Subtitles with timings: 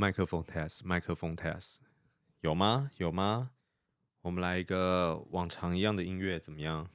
[0.00, 1.78] 麦克风 test，麦克风 test，
[2.40, 2.88] 有吗？
[2.98, 3.50] 有吗？
[4.22, 6.88] 我们来一个往常一样的音乐，怎么样？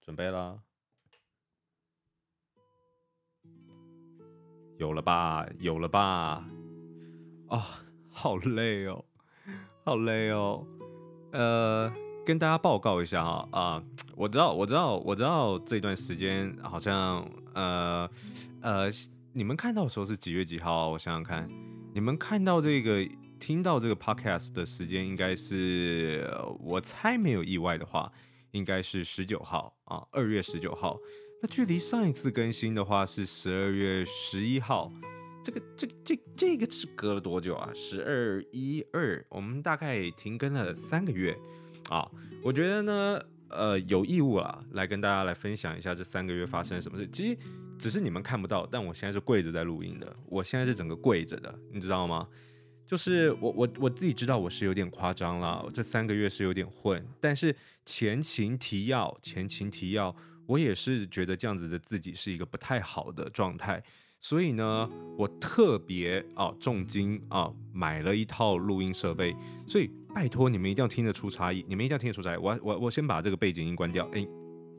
[0.00, 0.62] 准备了？
[4.78, 5.44] 有了吧？
[5.58, 6.00] 有了吧？
[7.48, 7.62] 啊、哦，
[8.12, 9.04] 好累哦，
[9.84, 10.64] 好累哦。
[11.32, 11.92] 呃，
[12.24, 13.82] 跟大家报告一下哈啊、
[14.14, 18.08] 我知道，我知道，我知道这段时间好像呃
[18.60, 18.88] 呃。
[19.36, 20.90] 你们看到的时候是几月几号？
[20.90, 21.48] 我想想看，
[21.92, 23.04] 你们看到这个、
[23.40, 26.24] 听到这个 podcast 的时间，应该是
[26.60, 28.12] 我猜没有意外的话，
[28.52, 30.96] 应该是十九号啊，二月十九号。
[31.42, 34.92] 那距离上一次更新的话是十二月十一号，
[35.42, 37.68] 这个、这、这、这个是隔了多久啊？
[37.74, 41.36] 十二一二，我们大概停更了三个月
[41.88, 42.08] 啊。
[42.40, 47.08] 我觉得呢，呃，有义务啊，来跟大家来分享一下这三个月发生什么事。
[47.08, 47.38] 其实。
[47.84, 50.10] 只是你们看不到，但我现在是跪着在录音的。
[50.24, 52.26] 我现在是整个跪着的，你知道吗？
[52.86, 57.06] 就是我我我自己知道我是有点夸张了，这三个月是有点混。
[57.20, 57.54] 但是
[57.84, 63.82] 前情提要，前情提要，我也是觉得这样子的自己是一个不太好的状态。
[64.18, 69.36] 所以呢，我特别啊重金啊买了一套录音设备。
[69.66, 72.38] 所以拜托你们一定要听得出差异，你们一定要听得出差异。
[72.38, 74.08] 我我我先把这个背景音关掉。
[74.14, 74.26] 哎，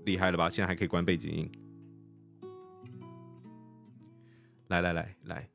[0.06, 0.50] 厉害了吧？
[0.50, 1.48] 现在还可以关背景音。
[4.68, 5.50] 来来来来，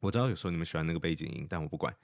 [0.00, 1.94] 我知道有时候你们喜欢那个背景音，但我不管。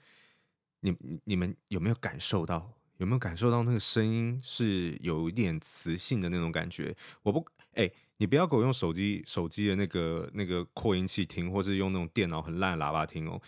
[0.81, 2.73] 你你们有没有感受到？
[2.99, 6.95] 有没有感受到那个声音是有一点磁性的那种感觉？
[7.21, 13.41] 我不，哎，你不要给我用手机手机的那个那个扩音器听，或是用那种电脑很烂的喇叭听哦。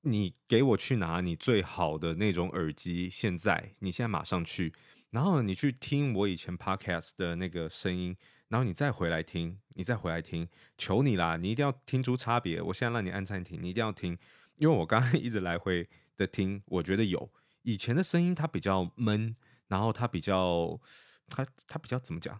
[0.00, 4.72] 你给我去拿你最好的那种耳机，现在你现在马上去，
[5.10, 8.16] 然后你去听我以前 podcast 的那个声音。
[8.52, 11.38] 然后你再回来听，你再回来听，求你啦！
[11.38, 12.60] 你一定要听出差别。
[12.60, 14.18] 我现在让你按暂停，你一定要听，
[14.56, 19.34] 因为我刚刚一直来回的听，我觉得有以前的声音它比较闷，
[19.68, 20.78] 然后它比较，
[21.28, 22.38] 它它比较怎么讲？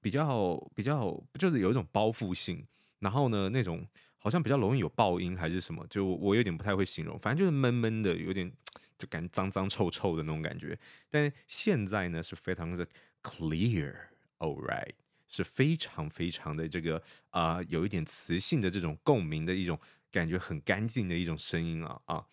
[0.00, 2.66] 比较比较就是有一种包覆性，
[2.98, 3.86] 然后呢那种
[4.18, 8.52] 好像比较容易有爆音还是什么，就我有点不太会形容，反正就是闷闷的，有点
[8.98, 10.76] 就感觉脏脏臭臭的那种感觉。
[11.08, 12.84] 但现在呢是非常的
[13.22, 14.94] clear，all right。
[15.32, 19.78] 是非常非常的这个啊、有一点磁性的这种共鸣的一种
[20.10, 22.26] 感觉，很干净的一种声音啊啊。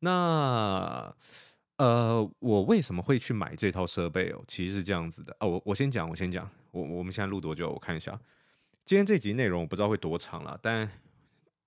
[0.00, 1.16] 那
[1.78, 4.44] 呃，我为什么会去买这套设备哦？
[4.46, 5.48] 其实是这样子的哦。
[5.48, 7.70] 我我先讲，我先讲，我我们现在录多久？
[7.70, 8.20] 我看一下，
[8.84, 10.90] 今天这集内容我不知道会多长了，但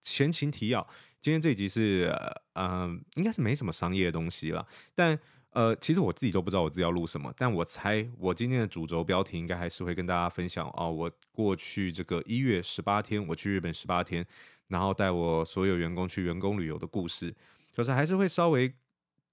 [0.04, 0.88] 前情提要，
[1.20, 2.16] 今天这集是
[2.54, 5.20] 嗯、应该是没什么商业的东西了，但。
[5.58, 14.24] 呃，其实我自己都不知道我自己要录什么，但我猜我今天的主轴标题应该还是会跟大家分享啊，我过去这个一月十八天，我去日本十八天，
[14.68, 17.34] 然后带我所有员工去员工旅游的故事，
[17.74, 18.72] 就是还是会稍微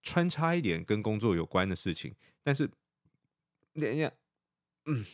[0.02, 2.70] 穿插一点跟工作有关的事情，但是，
[3.74, 4.10] 等一下，
[4.86, 5.04] 嗯，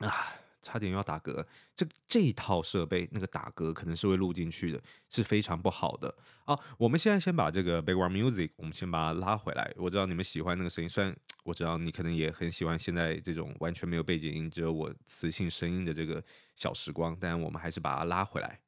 [0.00, 0.43] 啊。
[0.64, 1.44] 差点要打嗝，
[1.76, 6.12] 这这一套设备那个打嗝可能是会录进去的，是非常不好的
[6.46, 6.58] 啊。
[6.78, 9.70] 我们现在先把这个 background music，我们先把它拉回来。
[9.76, 11.14] 我知道你们喜欢那个声音，虽然
[11.44, 16.24] 我知道你可能也很喜欢现在这种完全没有背景音，只有我磁性声音的这个
[16.56, 18.60] 小时光，但我们还是把它拉回来。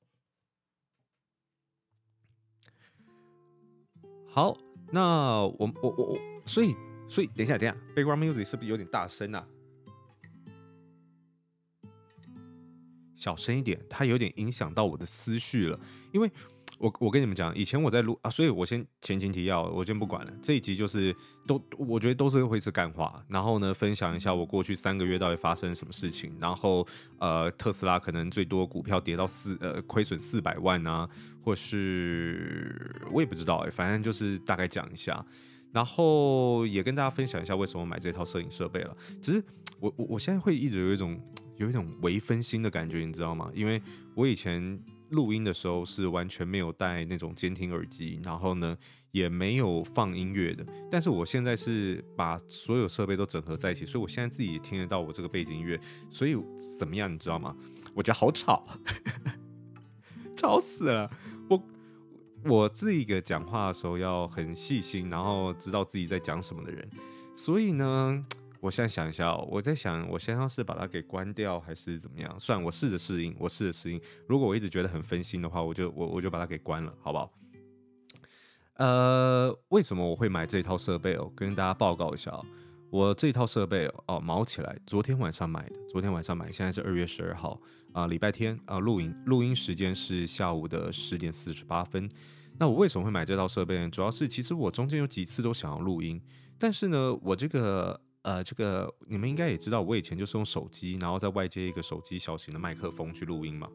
[4.28, 4.54] 好，
[4.92, 6.76] 那我我我我，所以
[7.08, 9.48] 所以等一下等一下，background music 是不是有点大声啊？
[13.26, 15.76] 小声一点，它有点影响到我的思绪了。
[16.12, 16.30] 因为
[16.78, 20.32] 我我跟你们讲，以前我在录啊，所以我先前情提要，我先不管了。
[20.40, 21.12] 这一集就是
[21.44, 23.20] 都，我觉得都是会是干话。
[23.28, 26.36] 然后呢，分享一下我过去三个月到底发生什么事情。
[26.38, 26.86] 然后
[27.18, 31.08] 呃，特斯拉可能最多股票跌到四呃亏损四百万啊，
[31.42, 35.26] 或是我也不知道哎，反正就是大概讲一下。
[35.72, 38.96] 然后也跟大家分享一下为什么买这套摄影设备了。
[39.20, 39.44] 只是
[39.80, 41.20] 我我我现在会一直有一种。
[41.56, 43.50] 有一种微分心的感觉，你知道吗？
[43.54, 43.80] 因为
[44.14, 44.78] 我以前
[45.08, 48.76] 录音的时候是完全没有戴那种监听耳机，然后呢
[49.10, 50.62] 也没有放音乐的。
[50.90, 55.80] 但是我现在是把所有设备都整合在一起，所以我现在自己也听得到我这个背景音乐。
[56.10, 56.36] 所以
[56.78, 57.56] 怎么样，你知道吗？
[57.94, 58.62] 我觉得好吵，
[60.36, 61.10] 吵死了！
[61.48, 61.62] 我
[62.44, 66.86] 我是一个讲话的时候要很细心，然后知道自己在讲什么的人，
[67.34, 68.26] 所以呢。
[68.60, 72.38] 我现在想一下，哦我在想，我先要是把它给关掉，还是怎么样？
[72.40, 74.00] 算我试着适应，我试着适应。
[74.26, 77.32] 如果我一直觉得很分心的话，我就我我就把它给关了，好不好？
[78.74, 81.32] 呃，为什么我会买这套设备哦？
[81.34, 82.44] 跟大家报告一下哦，
[82.90, 87.60] 我这套设备哦，毛起来，昨天晚上买的，昨天晚上买，现在是二月十二号
[87.92, 92.08] 啊，礼拜天啊，录音录音时间是下午的十点四十八分。
[92.58, 93.88] 那我为什么会买这套设备呢？
[93.90, 96.20] 主要是其实我中间有几次都想要录音，
[96.58, 98.00] 但是呢，我这个。
[98.26, 103.70] 呃，这个你们应该也知道，我以前就是用手机，然后在外接一个手机小型的麦克风去录音嘛，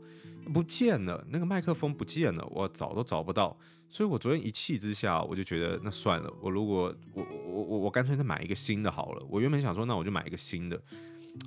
[0.54, 3.58] 不见了，那个麦克风不见了，我找都找不到，
[3.88, 9.26] 所以我昨天一气之下，我就觉得那算了，我如果我我我我干脆再买一个新的好了。
[9.30, 10.78] 我原本想说，那我就买一个新的，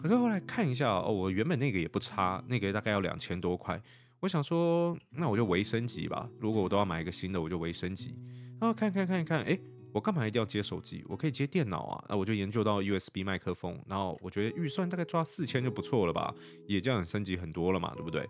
[0.03, 3.79] 可是后来看一下哦，我原本那个也不差，那个大概要两千多块，
[4.21, 6.27] 我想说，那我就微升级吧。
[6.41, 8.17] 如果我都要买一个新的，我就微升级。
[8.59, 9.59] 然后看看看一看，哎。
[9.95, 11.05] 我干嘛一定要接手机？
[11.09, 12.05] 我可以接电脑啊！
[12.09, 16.35] 那我就研究到 USB 麦克风，然后我觉得预算大概抓四千就不错了吧，
[16.67, 18.29] 也这样升级很多了嘛，对不对？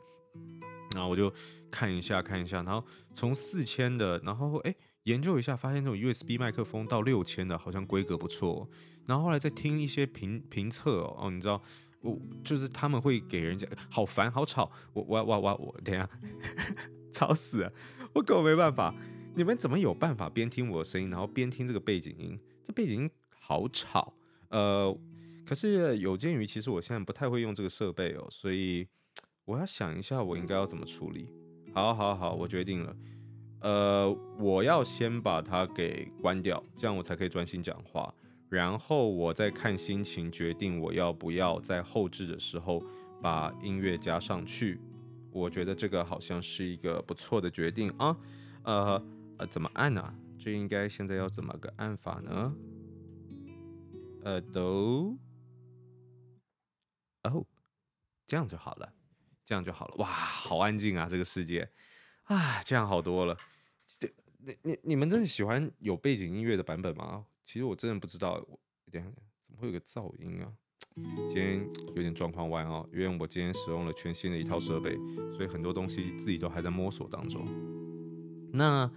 [0.95, 1.33] 然后我就
[1.71, 8.69] 看一下看一下，然后从四千的，然后诶研究一下，发现这种 USB 麦克风到六千的，好像规格不错。
[9.07, 11.63] 然后后来再听一些评评测哦，你知道，
[12.03, 16.07] 我就是他们会给人家好烦好吵，我我我我我等下
[17.11, 17.73] 吵死了，
[18.13, 18.95] 我根本没办法。
[19.37, 22.39] 你们怎么有办法边听我的声音，然后边听这个背景音？
[22.63, 23.11] 这背景音
[23.41, 24.15] 好吵，
[24.49, 24.97] 呃，
[25.45, 28.87] 可是有鉴于其实我现在不太会用这个设备哦，所以
[29.45, 31.29] 我要想一下我应该要怎么处理。
[31.75, 32.97] 好，好，好，我决定了，
[33.61, 38.15] 呃，我要先把它给关掉，这样我才可以专心讲话，
[38.49, 42.81] 然后我再看心情决定我要不要在后置的时候
[43.21, 44.81] 把音乐加上去。
[45.33, 48.17] 我觉得这个好像是一个不错的决定啊，
[48.63, 49.05] 呃。
[49.39, 50.15] 呃，怎么按呢、啊？
[50.39, 52.55] 这应该现在要怎么个按法呢？
[54.23, 55.17] 呃，都
[57.23, 57.47] 哦，
[58.27, 58.93] 这样就好了，
[59.43, 59.95] 这样就好了。
[59.97, 61.71] 哇，好安静啊，这个世界
[62.25, 63.39] 啊，这样好多了。
[63.87, 64.07] 这，
[64.39, 67.27] 你你你们真的喜欢有背景音乐的版本吗？
[67.45, 68.35] 其实我真的不知道。
[68.49, 68.61] 我
[68.91, 69.11] 等下
[69.41, 70.53] 怎么会有个噪音啊？
[70.95, 74.95] 今天有点状况外哦，因为我今天使用了全新的一套设备，
[75.35, 77.47] 所以很多东西自己都还在摸索当中。
[78.53, 78.91] 那。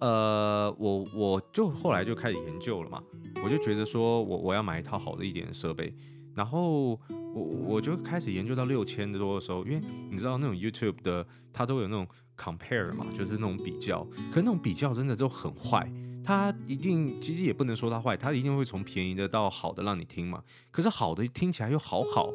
[0.00, 3.02] 呃，我我就后来就开始研究了嘛，
[3.44, 5.94] 我就觉得说我我要买一套好的一点的设备，
[6.34, 6.98] 然后
[7.34, 9.80] 我我就开始研究到六千多的时候，因为
[10.10, 15.86] 你知道那种 YouTube 的它都有那种 compare 嘛，就是那种比较，可是那种比较真的都很坏，
[16.24, 22.32] 它一定其实也不能说它坏，它一定会从便宜的到好的让你听嘛，可是好的听起来又好好，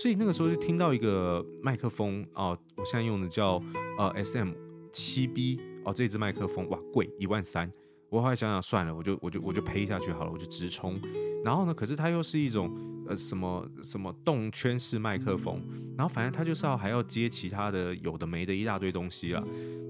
[0.00, 3.60] 所以那个时候就听到一个麦克风啊，我现在用的叫
[3.98, 4.52] 呃 SM
[4.92, 5.60] 七 B。
[5.88, 7.70] 哦，这支麦克风哇，贵一万三。
[8.10, 11.00] 我后来想想算了，我就我就我就赔下去好了，我就直冲。
[11.42, 12.70] 然后呢，可是它又是一种
[13.08, 15.62] 呃什么什么动圈式麦克风，
[15.96, 19.42] 然后反正它就是要还要接其他的有的没的一大堆东西了。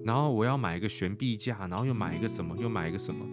[0.04, 3.26] 然后我要买一个悬臂架，然后又买一个什么，又买一个什么。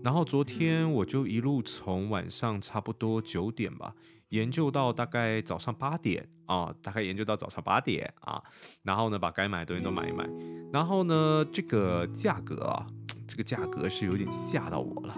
[0.00, 3.92] 然后昨天我就一路从晚上差不多九点吧。
[4.32, 8.42] 研究到大概早上八点啊，大概研究到早上八点啊，
[8.82, 10.28] 然后呢，把该买的东西都买一买，
[10.72, 12.86] 然后呢，这个价格啊，
[13.28, 15.14] 这个价格是有点吓到我了，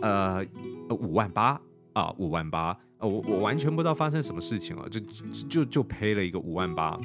[0.00, 0.46] 呃，
[0.88, 1.60] 五万八
[1.92, 4.98] 啊，五万八，我我完全不知道发生什么事情了，就
[5.48, 6.98] 就就赔了一个五万八，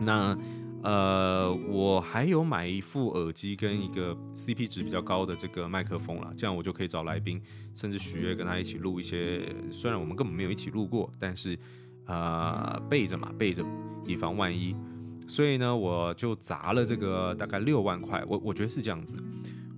[0.00, 0.36] 那。
[0.82, 7.42] 呃，我还有买一副耳机跟一个 CP 值比较高的这个麦克风了，这样我就可以找来宾，
[7.74, 9.40] 甚至许悦跟他一起录一些。
[9.70, 11.58] 虽然我们根本没有一起录过，但是
[12.06, 13.64] 呃备着嘛，备着
[14.06, 14.74] 以防万一。
[15.26, 18.24] 所以呢，我就砸了这个大概六万块。
[18.26, 19.14] 我我觉得是这样子，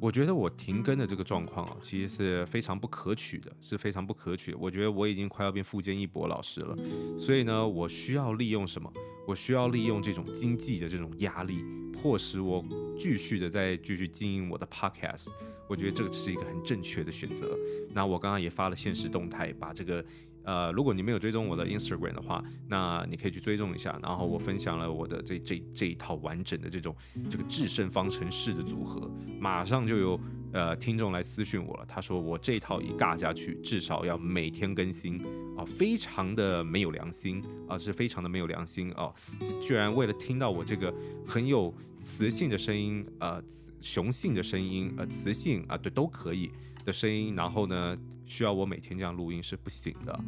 [0.00, 4.58] 我觉得我停更的这个状况啊，其实是非常不可取的，是非常不可取的。
[4.58, 6.74] 我觉得我已经快要变富坚义博老师了，
[7.18, 8.90] 所以呢，我需要利用什么？
[9.28, 12.64] 我需要利用这种经济的这种压力，迫使我
[12.98, 15.28] 继续的再继续经营我的 podcast。
[15.68, 17.56] 我觉得这个是一个很正确的选择。
[17.92, 20.04] 那我刚刚也发了现实动态，把这个
[20.44, 23.98] 呃，如果你没有追踪我的 Instagram 的话，那你可以去追踪一下。
[24.02, 26.94] 然后我分享了我的这这这一套完整的这种
[27.30, 30.20] 这个制胜方程式的组合，马上就有。
[30.52, 35.16] 呃，听众来私讯我了，他说我这套一尬下去，至少要每天更新
[35.56, 39.14] 啊，非常的没有良心啊，是非常的没有良心啊，
[39.62, 40.92] 居然为了听到我这个
[41.24, 43.40] 很有磁性的声音，呃，
[43.80, 46.50] 雄性的声音，呃，雌性啊，对，都可以
[46.84, 47.96] 的声音，然后呢，
[48.26, 50.18] 需要我每天这样录音是不行的。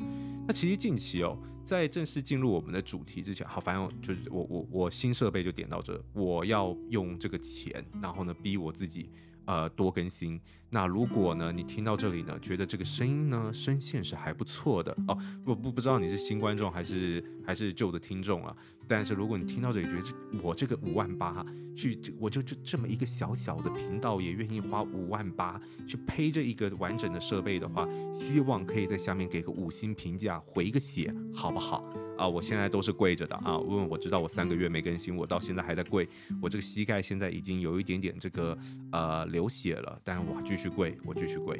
[0.46, 9.10] 那其实近期哦，在正式进入我们的主题之前，好，反正就是我我我新设备就点到这，我要用这个钱，然后呢，逼我自己。
[9.44, 10.40] 呃，多更新。
[10.74, 15.18] 那如果呢，你听到这里呢，觉得这个声音呢，声线是还不错的哦。
[15.44, 18.56] 我不不知道你是新观众还是还是旧的听众啊。
[18.88, 21.44] 但是如果你听到这里觉得这我这个五万八
[21.76, 31.84] 去，我就就这么一个小小的频道也愿意花五万八去配这一个完整的设备的话，希望可以在下面给个五星评价，回个血，好不好？
[32.18, 36.06] 啊，我现在都是跪着的啊，因为我知道我三个月没更新，我到现在还在跪，
[36.40, 38.56] 我这个膝盖现在已经有一点点这个
[38.90, 41.56] 呃流血了，但是我继续跪，我继续跪。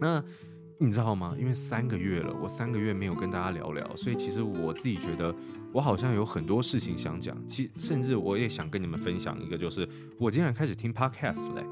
[0.00, 0.22] 那
[0.78, 1.34] 你知道吗？
[1.38, 5.34] 因为三个月了，我三个月没有跟大家聊聊，所以其实我自己觉得
[5.72, 7.36] 我好像有很多事情想讲。
[7.46, 9.88] 其甚至我也想跟你们分享一个，就是
[10.18, 11.64] 我竟然开始听 podcast 嘞。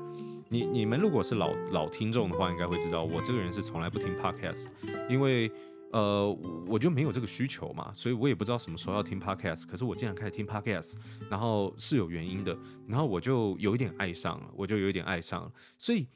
[0.49, 4.67] 你你们如果是老老听众的话，应该会知道我这个人是从来不听 podcast，
[5.09, 5.51] 因为。
[5.93, 6.31] 呃，
[6.67, 9.67] 我就没有这个需求嘛，所以我也不知道什么时候要听 podcast。
[9.67, 10.95] 可是我竟然开始听 podcast，
[11.31, 15.53] 然后是有原因的，然后我就有一点爱上了，我就有一点爱上了。
[15.79, 16.07] 所以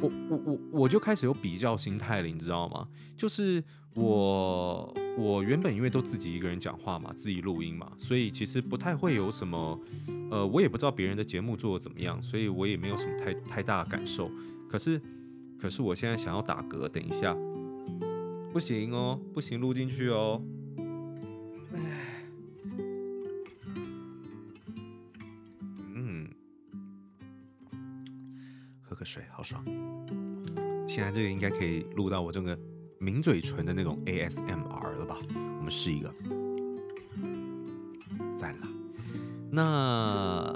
[0.00, 2.88] 我我我我就开始有比较心态了，你知道吗？
[3.16, 3.62] 就是
[3.94, 9.78] 我我原本因为都自己一个人讲话嘛，自己录音嘛，所以其实不太会有什么，
[10.30, 14.30] 呃，我也不知道别人的节目做的怎么样，所以我也没有什么太太大的感受。
[14.68, 15.00] 可是
[15.60, 17.36] 可是我现在想要打嗝，等一下。
[18.58, 20.42] 不行哦，不行，录进去哦。
[21.72, 22.24] 唉，
[25.94, 26.28] 嗯，
[28.82, 29.64] 喝个水，好爽。
[30.88, 32.58] 现在这个应该可以录到我这个
[32.98, 35.16] 抿嘴唇的那种 ASMR 了吧？
[35.36, 36.12] 我们试一个，
[38.36, 38.66] 赞了。
[39.52, 40.52] 那。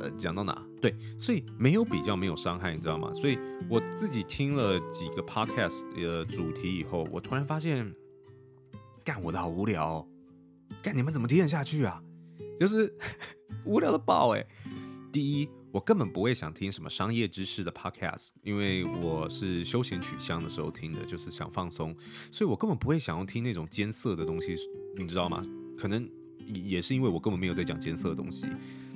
[0.00, 0.66] 呃，讲到哪？
[0.80, 3.12] 对，所以没有比较，没有伤害，你知道吗？
[3.12, 7.94] 所以我自己听了几个 podcast 的主题以后，我突然发现，
[9.04, 10.08] 干我的好无聊哦，
[10.82, 12.02] 干你们怎么听得下去啊？
[12.58, 12.94] 就是
[13.64, 14.46] 无聊的爆哎！
[15.12, 21.94] 第一，我根本不会想听什么商业知识的 podcast，因为我是休闲取向的时候听的，就是想放松，
[22.32, 24.54] 所以我根本不会想要听那种艰涩的东西，
[24.96, 25.42] 你知道吗？
[25.76, 26.08] 可能
[26.46, 28.46] 也是因为我根本没有在讲艰涩的东西。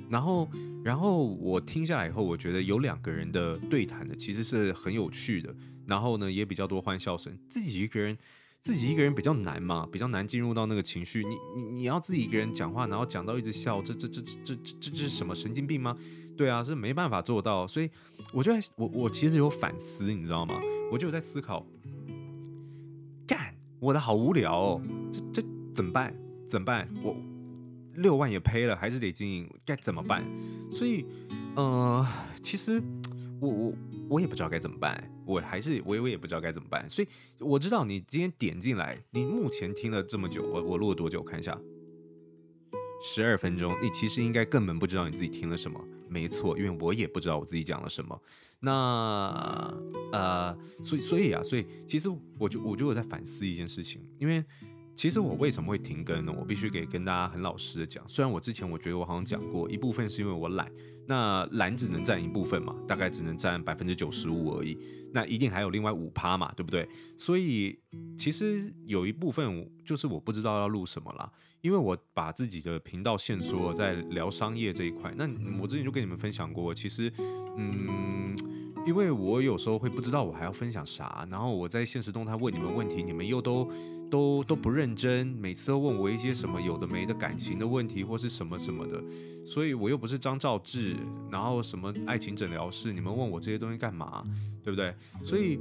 [0.09, 0.47] 然后，
[0.83, 5.53] 然后我听下来以后，我觉得有两个人的对谈的其实是很有趣的。
[5.85, 7.37] 然后呢，也比较多欢笑声。
[7.47, 8.17] 自己一个人，
[8.59, 11.23] 自己一个人比较难嘛，比较难进入到那个情绪。
[11.23, 15.95] 你你你要自己一个人讲话，然后讲到一直笑，这这这这这这这是什么神经病吗？
[16.35, 17.67] 对啊，是没办法做到。
[17.67, 17.89] 所以
[18.33, 20.59] 我就在我我其实有反思，你知道吗？
[20.91, 21.65] 我就有在思考，
[23.27, 24.81] 干我的好无聊哦，
[25.11, 26.15] 这这怎么办？
[26.49, 26.89] 怎么办？
[27.03, 27.15] 我。
[27.95, 30.23] 六万也赔了，还是得经营，该怎么办？
[30.69, 31.05] 所以，
[31.55, 32.05] 呃，
[32.43, 32.81] 其实
[33.39, 33.73] 我我
[34.09, 36.89] 我也不知道该怎么办，我还是我我也不知道该怎么办。
[36.89, 37.07] 所以
[37.39, 41.19] 我知道你今天点进来，你目前听了这么久，我我录了多久？
[41.19, 41.59] 我看一下，
[43.01, 43.75] 十二分钟。
[43.81, 48.21] 你其实应该根本不知道你自己听了什么，没错，因为我也不知道我自己讲了什么。
[48.59, 49.73] 那
[50.11, 54.43] 呃，所以所以啊，所以其实我就我就有在反思一件事情，因为。
[54.95, 56.33] 其实我为什么会停更呢？
[56.37, 60.71] 我必须给跟大家很老实的讲，虽然我之前我觉得我好像讲过，一部分是因为我懒，
[61.05, 64.77] 那懒只能占一部分嘛，大概只能占百分之九十五而已，
[65.13, 66.87] 那一定还有另外五趴嘛，对不对？
[67.17, 67.77] 所以
[68.17, 71.29] 其实有一部分就是我不知道要录什么啦，
[71.61, 75.13] 因为我把自己的频道限缩在聊商业这一块。
[75.17, 75.27] 那
[75.61, 77.11] 我之前就跟你们分享过，其实
[77.57, 78.33] 嗯。
[78.85, 83.67] 因为我有时候会不知道我还要分享啥，然后我在现实动态问你们问题，你们又都
[84.11, 89.03] 都都不认真，每次都问我一些什么有的没的感情的问题或是什么什么的，
[89.45, 90.95] 所以我又不是张兆志，
[91.31, 94.23] 然后什么爱情诊疗室，你们问我这些东西干嘛，
[94.63, 94.93] 对不对？
[95.23, 95.59] 所以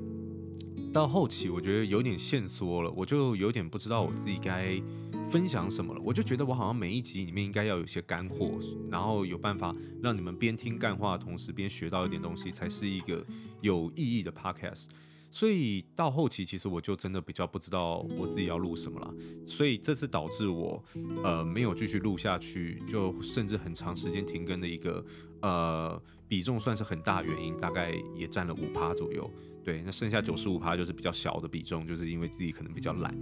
[0.95, 4.81] 到后期我觉得有点限缩了，我就有点不知道我自己该
[5.29, 8.53] 分享什么了，我就觉得我好像每一集里面应该要有些干货，
[8.89, 13.27] 然后有办法让你们边听干话的同时边学到一点东西，才是一个
[13.61, 14.85] 有意义的 podcast。
[15.33, 19.13] 所以到后期，其实我就真的比较不知道我自己要录什么了，
[19.45, 20.81] 所以这是导致我
[21.25, 25.05] 呃没有继续录下去，就甚至很长时间停更的一个
[25.43, 29.29] 呃比重算是很大原因，大概也占了五趴左右。
[29.65, 33.13] 对，那剩下九十五趴就是比较小的比重，就是因为自己可能比较懒。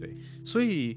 [0.00, 0.96] 对，所以。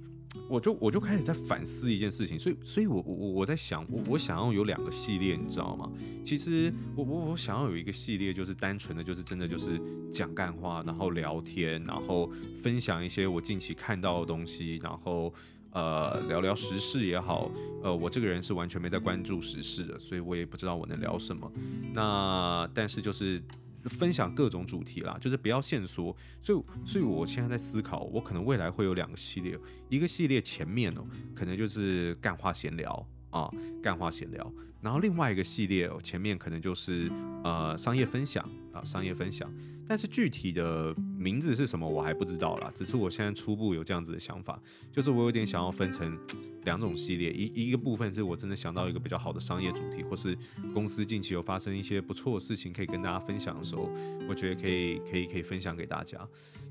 [0.50, 5.90] 我就我就开始在反思一件事情，所以所以我我我在想，我我想要有两个系列，你知道吗？
[6.26, 9.80] 其实我我我想要有一个系列，就是单纯的，就是真的就是
[10.12, 12.30] 讲干话，然后聊天，然后
[12.62, 15.34] 分享一些我近期看到的东西，然后
[15.72, 17.50] 呃聊聊时事也好，
[17.82, 21.50] 呃我这个人是完全没在关注时事的，所以我也不知道我能聊什么。
[21.94, 23.42] 那但是就是。
[23.90, 29.58] 分享各种主题啦，就是不要限缩，所以，所以我现在在思考，我可能未来会有两个系列，
[29.90, 33.50] 一个系列前面哦，可能就是干话闲聊啊，
[33.82, 34.52] 干话闲聊，
[34.82, 37.12] 然后另外一个系列前面可能就是
[37.44, 39.52] 呃商业分享啊，商业分享，
[39.88, 44.60] 但是具体的名字是什么我还不知道啦，只是我现在初步有这样子的想法，
[44.92, 46.18] 就是我有点想要分成
[46.66, 50.38] 两种系列，一一个部分是我真的想到一个比较好的商业主题，或是
[50.74, 53.90] 公司近期有发生一些不错的事情可以跟大家分享的时候，
[54.28, 56.20] 我觉得可以可以可以分享给大家。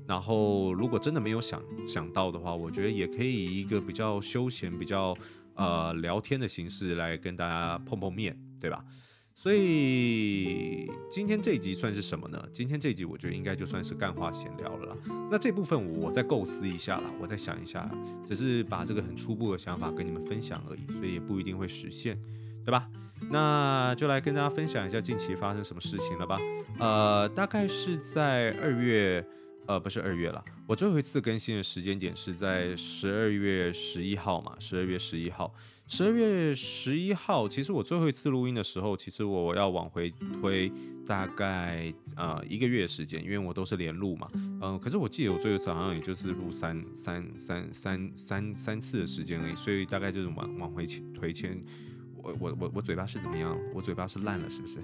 [0.05, 5.17] 然后如果真的没有想想到的话，我觉得也可以以一个比较休闲、比较
[5.55, 8.85] 呃聊天的形式来跟大家碰碰面，对吧？
[9.37, 12.41] 所以今天这一集算是什么呢？
[12.53, 14.97] 今天这一集我觉得应该就算是干话闲聊了啦。
[15.29, 17.87] 那这部分我再构思一下啦，我再想一下，
[18.23, 22.17] 只是把这个很初步的想法跟你们分享而已，所以也不一定会实现，
[22.63, 22.89] 对吧？
[23.29, 26.39] 那就来跟大家分享一下近期发生什么事情了吧。
[26.79, 29.23] 呃，大概是在二月，
[29.67, 35.53] 呃，不是二月了，我最后一次更新的时间点是在十二月十一号嘛，十二月十一号。
[35.87, 40.11] 十二月十一号，其实我最后一次录音的时候，其实我要往回
[40.41, 40.71] 推
[41.05, 51.63] 大概呃一个月时间，因为我都是连录嘛，嗯、可是我记得我最后一次好像也就是录三三三三三三次的时间而已，所以大概就是往往回推前，
[52.17, 53.55] 我我我我嘴巴是怎么样？
[53.73, 54.79] 我嘴巴是烂了是不是？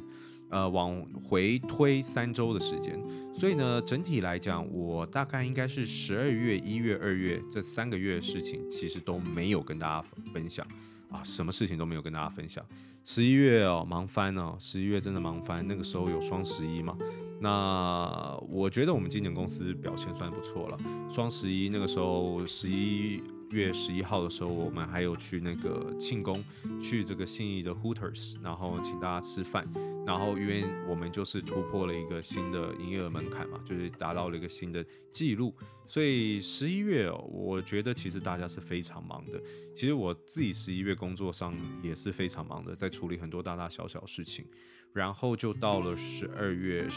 [0.50, 3.02] 呃，往回推三周的时间，
[3.34, 10.68] 所以呢，整体来讲，我大概应该是十二月、一月、二月这三个月的事情，其实都没有跟大家分享。
[11.12, 12.66] 啊，什么事情都没有跟大家分享。
[13.04, 15.66] 十一月哦，忙翻哦，十一月真的忙翻。
[15.68, 16.96] 那个时候有双十一嘛，
[17.40, 20.78] 那我觉得我们今年公司表现算不错了。
[21.10, 26.44] 双十一那个时候，十一月十一号的时候，我们还有去那个庆功，
[26.80, 29.68] 去这个信义的 Hooters，然后请大家吃饭。
[30.06, 35.56] 然后因为我们就是突破了一个新的营业额门槛嘛，就是达到了一个新的记录。
[35.92, 39.38] 所以十一月，我觉得其实大家是非常忙的。
[39.76, 44.46] 其实我自己十一月工作上也是非常忙的，在处理很多大大小小事情。
[44.94, 46.88] 然后就到了十二月，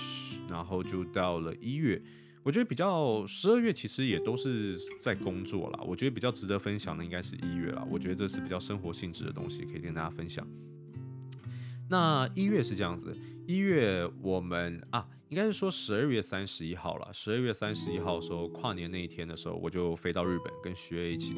[0.48, 2.00] 然后就到了一月。
[2.44, 5.80] 我觉得比较十二月其实也都是在工作啦。
[5.84, 7.84] 我觉得比较值得分享的应该是一月啦。
[7.90, 10.46] 我觉得这是比较生活性质的东西，可以跟大家分享。
[11.90, 13.12] 那一月是这样子，
[13.48, 15.08] 一月我们啊。
[15.34, 17.08] 应该是说十二月三十一号了。
[17.12, 21.34] 十二月三十一号的时候，跨年那一天的时候，我就飞到日本跟学业一起，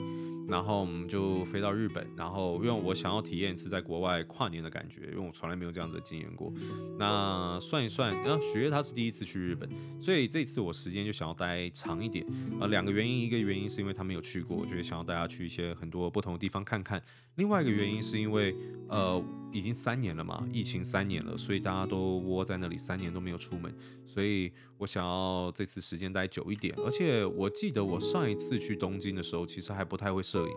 [0.47, 6.53] 然后我们就飞到日本，然后因为我想要体验一次在国外跨年的感觉，因为我从来没有这样子的经验过。
[6.99, 9.67] 那算一算，那学业他是第一次去日本，
[9.99, 12.27] 所以这次我时间就想要待长一点。
[12.61, 17.03] 呃，两个原因，一个原因是因为他没有去过，我觉得想要带他去一些很多不同的地方看看。
[17.37, 18.55] 另外一个原因是因为，
[18.89, 23.75] 呃，已经三年了嘛，疫情三年了，所以大家都窝在那里三年都没有出门。
[24.07, 30.55] 所以我想要这次时间待久一点，而且我记得我上一次去东京的时候，其实还不太会摄影，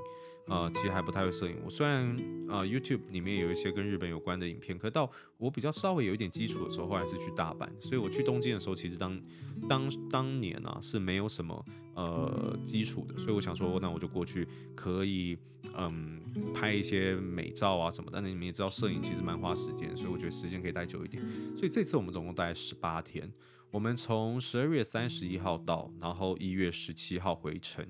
[0.50, 1.56] 呃，其实还不太会摄影。
[1.64, 2.16] 我虽然
[2.50, 7.70] 呃 YouTube 里面有一些跟日本有关的影片，可到我比较稍微有一点基础的时候，后来是去大阪。
[7.80, 9.22] 所以我去东京的时候，其实当
[9.70, 15.38] 当当年啊是没有什么呃基础的，所以我想说，那我就过去可以
[15.76, 16.20] 嗯
[16.54, 18.10] 拍一些美照啊什么。
[18.12, 21.24] 但是你们也知道，摄影其实蛮花时间，所以我觉得时间可以待久一点。
[21.56, 23.32] 所以这次我们总共待十八天。
[23.72, 27.86] 我们从十二月三十一号到，然后一月十七号回程，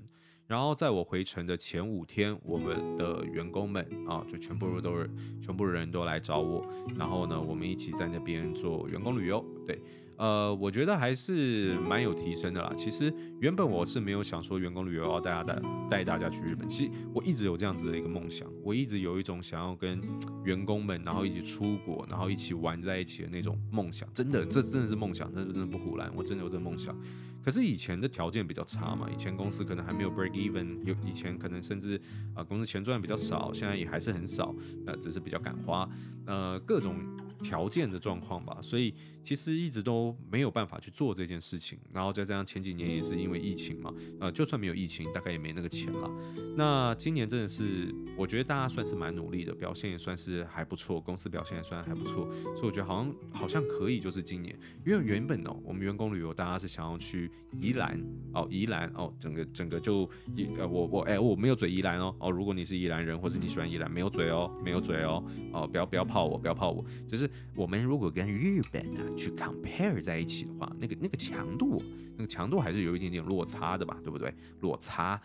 [0.50, 5.08] 然后在我回城的前五天，我们的员工们啊，就全部都是
[5.40, 6.66] 全部人都来找我，
[6.98, 9.80] 然后呢，我们一起在那边做员工旅游，对。
[10.20, 12.70] 呃，我觉得还是蛮有提升的啦。
[12.76, 16.68] 其实原本我是没有想说员工旅游要带大家带大家去日本。
[16.68, 19.98] 其实我一直有这样子的一个梦想，我一直有一种想要跟
[20.44, 24.06] 员工们然后一起出国，然后一起玩在一起的那种梦想。
[24.12, 26.94] 真的，这真的是梦想，真的真的不唬烂，我真的有这梦想。
[27.42, 31.98] 可是以前的条件比较差嘛，以前公司可能还没有 break even，有以前可能甚至
[32.34, 34.54] 啊、公司钱赚比较少，现在也还是很少，
[34.86, 35.88] 呃，只是比较敢花，
[36.26, 36.94] 呃，各种。
[37.42, 41.78] 条件的状况吧，所以其实一直都没有办法去做这件事情。
[41.92, 46.10] 然后再加上前几年也是因为疫情嘛，呃，就算没有疫情，大概也没那个钱了。
[46.56, 57.30] 那今年真的是，我觉得大家算是蛮努力的，表现也算是还不错，公司表现也算还不错，所以我觉得好像好像可以，就是今年，因为原本哦，我们员工旅游大家是想要去
[57.60, 58.00] 宜兰
[58.32, 67.28] 哦，宜兰哦，整个整个就一呃，我我哎，我没有嘴宜兰哦哦，如果你是宜兰人或者你喜欢宜兰，没有嘴哦，没有嘴哦哦，不要不要泡我，不要泡我，就是。
[67.54, 71.82] 我们如果跟日本呢去 compare 在一起的话，那个那个强度，
[72.16, 74.34] 那个强度还是有一点点落差的吧，对不对？
[74.60, 75.20] 落差。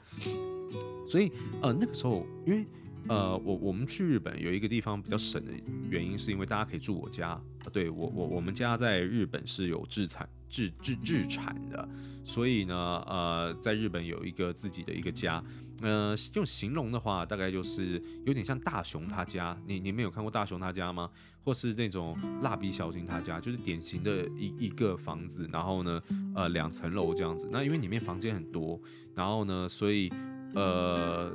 [1.07, 2.65] 所以呃那个时候，因为
[3.07, 5.51] 呃，我我们去日本有一个地方比较省的
[5.89, 7.39] 原因，是因为大家可以住我家。
[7.71, 11.87] 对我我我们家在日本是有制裁自自自产的，
[12.23, 12.75] 所以呢，
[13.07, 15.43] 呃，在日本有一个自己的一个家。
[15.81, 19.57] 呃，用形容的话，大概就是有点像大雄他家。
[19.67, 21.09] 你你们有看过大雄他家吗？
[21.43, 26.01] 或是那种蜡笔小新他家，就是典型的一一个房子，然后呢，
[26.33, 27.49] 呃，两层楼这样子。
[27.51, 28.79] 那因为里面房间很多，
[29.13, 30.09] 然后呢，所以
[30.53, 31.29] 呃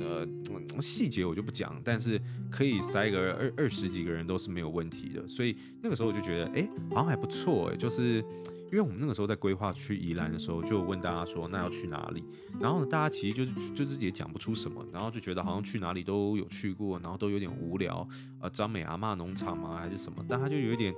[0.00, 0.26] 呃
[0.80, 5.26] 细节我就不讲，但是可以塞个二二十几个人都是没有问题的。
[5.26, 8.24] 所以那个时候我就觉得，哎，好像还不错，哎，就是。
[8.66, 12.24] 因为我们那个时候在规划去宜兰的时候，就问大家说，那要去哪里？
[12.60, 18.06] 然后呢，大家其实就是就是也讲不出什么，然后就觉得好像去哪里都有去过，然后都有点无聊。
[18.40, 19.78] 呃，张美阿嬷农场吗？
[19.80, 20.24] 还是什么？
[20.28, 20.94] 但他就有一点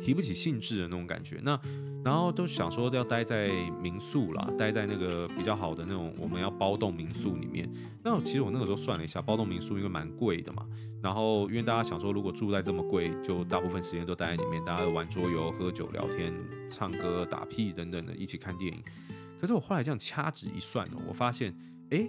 [0.00, 1.40] 提不起兴致的那种感觉。
[1.42, 1.58] 那
[2.04, 3.48] 然后都想说要待在
[3.80, 7.72] 民宿啦，待在那个比较好的那种我们要包栋民宿里面。
[8.02, 10.66] 那其实我那个时候算了一下，包栋民宿因为蛮贵的嘛。
[11.02, 16.32] 然后，因为大家想说，如果住在这么贵，就大部分时间都待在里面，大家玩桌游、喝酒、聊天、
[16.70, 18.82] 唱歌、打屁等等的，一起看电影。
[19.40, 21.52] 可是我后来这样掐指一算呢，我发现，
[21.90, 22.08] 哎，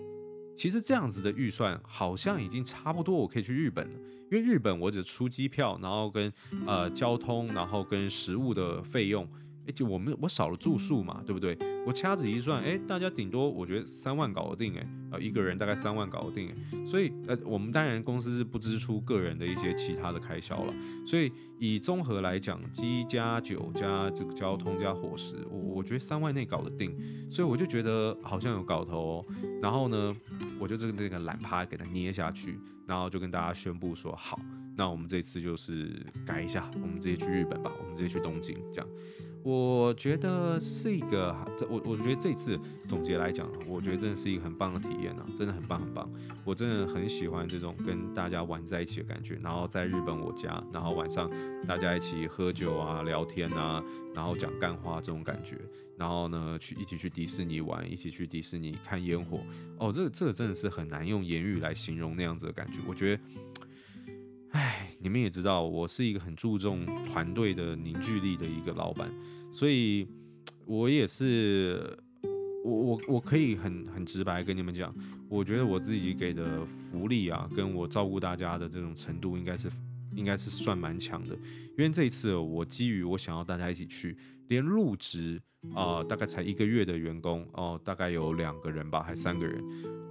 [0.56, 3.95] 其实这样子的预算好像已经差不多，我可以去日本了。
[4.32, 6.32] 因为日本我只出机票，然后跟
[6.67, 9.27] 呃交通，然后跟食物的费用。
[9.65, 11.58] 哎，就我们我少了住宿嘛，对不对？
[11.86, 20.73] 我掐指一算，哎，大家顶多我觉得三万搞得定，哎，啊，一个人大概三万搞得定，哎，所以呃，我们当然公司是不支出个人的一些其他的开销了，
[21.06, 26.95] 所以以综合来讲，机加酒加这个交通加伙食，我我觉得三万内搞得定，
[27.30, 29.26] 所以我就觉得好像有搞头哦。
[29.62, 30.15] 然后呢，
[30.60, 34.39] 我就这个这个懒趴给它捏下去，然后就跟大家宣布说，好，
[34.76, 38.88] 那我们这次就是改一下，我们直接去日本吧，我们直接去东京，这样。
[39.43, 46.10] 我觉得是一个，这我我觉得这次总结来讲，我觉得真的是一个很棒的体验啊，真的很棒很棒。
[46.45, 51.29] 我真的很喜欢这种跟大家玩在一起的感觉，然后在日本我家，然后晚上
[51.67, 53.84] 大家一起喝酒啊、聊天啊，
[54.15, 55.58] 然后讲干话这种感觉，
[55.97, 59.41] 然后呢去一起去迪士尼玩，一起去迪士尼看烟火。
[59.77, 62.75] 哦，这个这个真的是很难用言语来形容那样子的感觉。
[62.88, 63.23] 我觉得。
[64.54, 69.12] 唉，你们也知道，我是一个很注重团队的凝聚力的一个老板，
[69.52, 70.08] 所以
[70.68, 71.98] 我也是，
[72.63, 74.94] 我我我可以很很直白跟你们讲，
[75.28, 79.72] 我觉得我自己给的福利啊，跟我照顾大家的这种程度，应该是
[80.16, 81.34] 应该是算蛮强的，
[81.76, 84.16] 因为这一次我基于我想要大家一起去，
[84.50, 85.42] 连入职
[85.74, 89.63] 啊、大概才一个月的员工哦、大概有两个人吧，还三个人，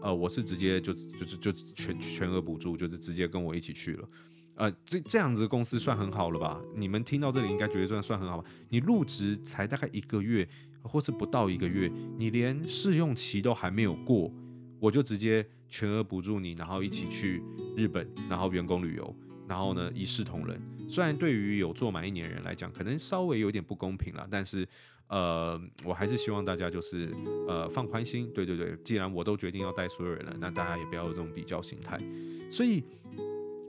[0.02, 4.08] 呃，我是直接就就就就全全额补助，就是直接跟我一起去了。
[4.54, 6.60] 呃，这这样子公司算很好了吧？
[6.76, 8.44] 你们听到这里应该觉得算算很好吧？
[8.68, 10.46] 你入职才大概一个月，
[10.82, 14.30] 或是不到一个月，你连试用期都还没有过，
[14.78, 17.42] 我就直接全额补助你，然后一起去
[17.76, 19.16] 日本，然后员工旅游，
[19.48, 20.60] 然后呢一视同仁。
[20.86, 24.68] 虽然对于有做满一年人来讲，可能稍微有点不公平了，但是
[25.08, 27.10] 呃，我还是希望大家就是
[27.48, 28.30] 呃放宽心。
[28.34, 31.98] 对对对，既然我都决定要带所有人了，那大家也不要有这种比较心态。
[32.50, 32.84] 所以。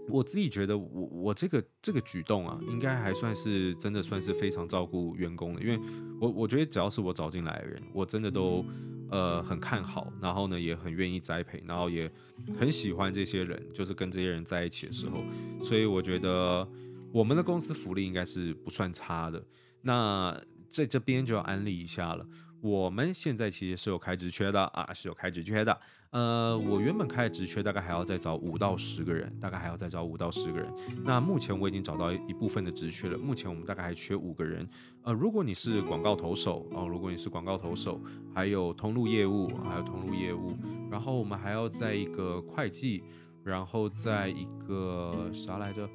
[0.10, 5.80] 我自己觉得我，我这个这个举动啊，应该还算是真的算是非常照顾员工的，因为
[6.20, 8.66] 我我觉得只要是我找进来的人，我真的都
[9.10, 12.12] 呃很看好，然后呢也很愿意栽培，然后也
[12.60, 15.24] 很喜欢这些人，就是跟这些人在一起的时候，
[15.64, 16.68] 所以我觉得
[17.12, 19.44] 我们的公司福利应该是不算差的。
[19.82, 20.40] 那
[20.70, 22.26] 在这边就要安利一下了，
[22.64, 25.78] 我们现在其实是有开职缺的啊，是有开职缺的。
[26.12, 30.74] 呃，我原本开的职缺大概还要再找五到十个人，大概还要再找五到十个人。
[31.04, 34.66] 那目前我已经找到一部分的职缺了，目前我们大概还缺五个人。
[35.02, 38.00] 呃，如果你是广告投手哦，如果你是广告投手，
[38.34, 40.56] 还有通路业务，还有通路业务，
[40.90, 43.04] 然后我们还要在一个会计，
[43.44, 45.86] 然后在一个啥来着？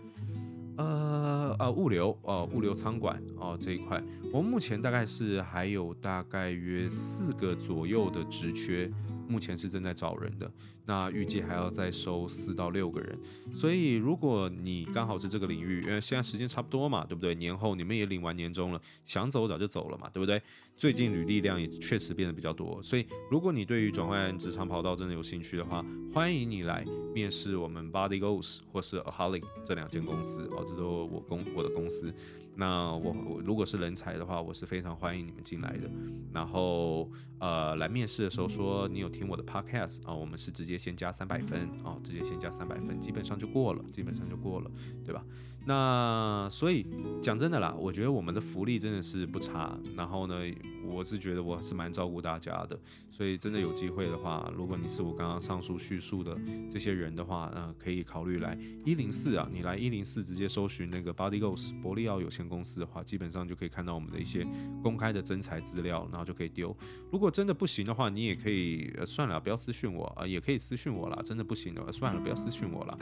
[0.79, 8.91] 呃呃，物流、呃，物流仓管哦这一块，我们目前大概是还有大概约四个左右的职缺。
[9.29, 10.51] 目前是正在找人的，
[10.89, 13.19] 那预计还要再收四到六个人，
[13.51, 17.35] 所以如果你刚好是这个领域，因为现在时间差不多嘛，对不对？
[17.35, 20.41] 年后你们也领完年终了，想走早就走了嘛，对不对？
[20.75, 26.83] 最近履历量也确实变得比较多，所以如果你对于转换职场跑道真的有兴趣的话，欢迎你来
[27.15, 32.15] 面试我们 Body Goals 或是 Aholic 这两间公司哦，这都我公我的公司。
[32.55, 35.89] 那我我如果是人才的话，我是非常欢迎你们进来的。
[36.33, 37.09] 然后
[37.41, 44.71] 呃，来面试的时候说你有听我的 podcast 啊，我们是直接先加三百分啊，直接先加三百分，基本上就过了，基本上就过了，
[45.05, 45.25] 对吧？
[45.69, 46.87] 那所以
[47.23, 49.79] 讲真的啦，我觉得我们的福利真的是不差。
[49.95, 50.35] 然后呢，
[50.83, 52.79] 我是觉得我还是蛮照顾大家的。
[53.11, 56.39] 所以真的有机会的话，如果你是我刚刚上述叙述的
[56.71, 59.47] 这些人的话，呃，可以考虑来一零四啊。
[59.53, 64.47] 你来一零四直接搜寻那个 Body Goals 伯利奥有限公司的话，基本上就可以看到我们的一些
[64.83, 66.75] 公开的征才资料，然后就可以丢。
[67.11, 71.21] 如果真的不行的话，你也可以，算了，不要私讯我啊，也可以私讯我啦。
[71.23, 72.97] 真的不行的，算了，不要私讯我啦。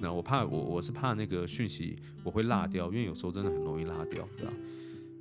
[0.00, 4.52] 那我怕我我是怕那个讯息我会落掉，因为有时候真的很容易落掉，对吧？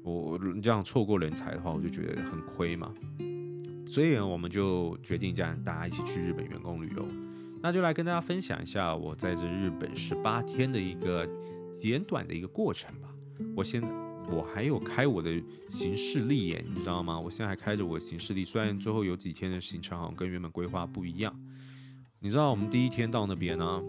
[0.03, 2.93] 我这样错过人才的话，我就觉得很亏嘛。
[3.85, 7.05] 所以呢，我们就决定这样，大家一起去日本员工旅游。
[7.61, 11.27] 那就来跟大家分享一下我在这日本十八天的一个
[11.73, 13.09] 简短的一个过程吧。
[13.55, 13.87] 我现在
[14.31, 17.19] 我还有开我的行事历耶，你知道吗？
[17.19, 21.37] 我现在还开着我的行事历，虽然最后有几天的行程好像跟原本规划不一样。
[22.19, 23.81] 你知道，我们第一天到那边呢，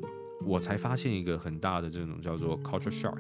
[0.44, 3.18] 我才发现一个很大的这种叫做 culture shock。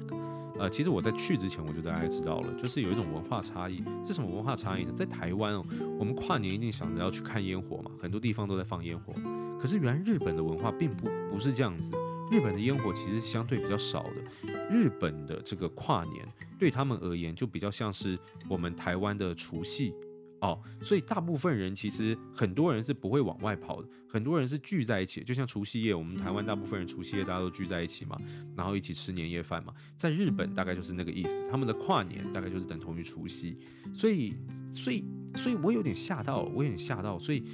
[0.58, 3.82] 呃，其实我在去之前我就大概知道了，就是有一种文化差异。
[4.04, 4.92] 是什么文化差异呢？
[4.92, 5.64] 在台湾哦，
[5.98, 9.14] 我们跨年一定想着要去看烟火嘛，很多地方都在放烟火。
[9.58, 11.94] 可是原来日本的文化并不不是这样子，
[12.30, 14.52] 日本的烟火其实相对比较少的。
[14.70, 16.26] 日本的这个跨年
[16.58, 19.94] 对他们而言，就比较像是我们台湾的除夕。
[20.40, 28.16] 哦，所以大部分人其实很多人是不会往外跑的，很多人是聚在一起，就像除夕夜，我们台湾大部分人除夕夜大家都聚在一起嘛，
[28.56, 33.56] 然后一起吃年夜饭嘛，在日本大概就是那个意思，他们的跨年大概就是等同于除夕，
[33.92, 34.34] 所以，
[34.72, 35.04] 所以，
[35.36, 37.44] 所以我有点吓到，我有点吓到，所以。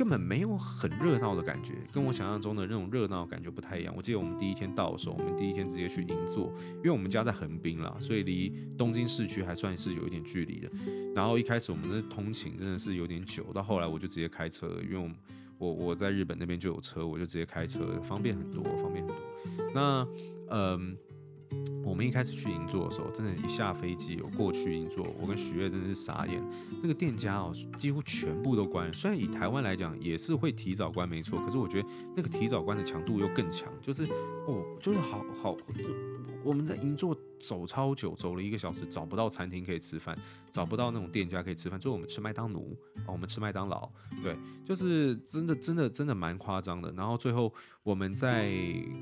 [0.00, 3.92] 根本没有很热闹的感觉，跟我想象中的那种热闹感觉不太一样。
[3.94, 10.70] 我记得我们第一天到的时候，我们第一天直接去银座，因为我们家在横滨啦，所以离东京市区还算是有一点距离的。
[11.14, 15.14] 然后一开始我们的通勤真的是有点久，到后来我就直接开车，因为
[15.58, 19.70] 我我我在日本那边就有车，我就直接开车，方便很多，方便很多。
[19.74, 20.08] 那
[20.48, 20.96] 嗯。
[21.84, 26.42] 我们一开始去银座的时候，真的，一下飞机，有过去银座，我跟许悦真的是傻眼。
[26.82, 28.92] 那个店家哦，几乎全部都关。
[28.92, 31.38] 虽然以台湾来讲，也是会提早关，没错。
[31.44, 34.04] 可是我觉得那个提早关的强度又更强，就是
[34.46, 35.56] 哦，就是好好。
[36.44, 40.16] 我们在银座走超久，走了一个小时，找不到餐厅可以吃饭，
[40.50, 43.90] 找不到那种店家可以吃饭，最后我们吃麦当劳，哦，我们吃麦当劳，
[44.22, 46.92] 对，就是真的真的真的蛮夸张的。
[46.92, 48.52] 然后最后我们在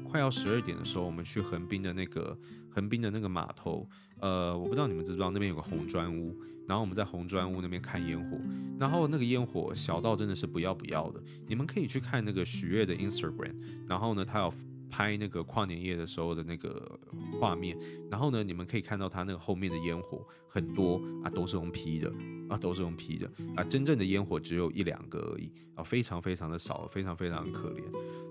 [0.05, 2.39] 快要十二点的时候，我们去横滨的那个
[2.71, 3.87] 横滨的那个码头，
[4.21, 6.35] 呃，我不知道你们知不知道那边有个红砖屋，
[6.67, 8.39] 然后我们在红砖屋那边看烟火，
[8.79, 13.55] 然后那个烟火小到真的是不要不要的，你们可以去看那个许悦的 Instagram，
[13.89, 14.53] 然后呢，他有。
[14.89, 16.99] 拍那个跨年夜的时候的那个
[17.39, 17.77] 画面，
[18.11, 22.13] 然后呢，你们可以看到它那个后面的烟火很多啊，都是用 P 的
[22.49, 27.83] 啊，都是用 P 的啊，真正的烟火只有一两个而已啊，非常非常的少，非常非常可怜。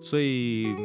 [0.02, 0.76] 所以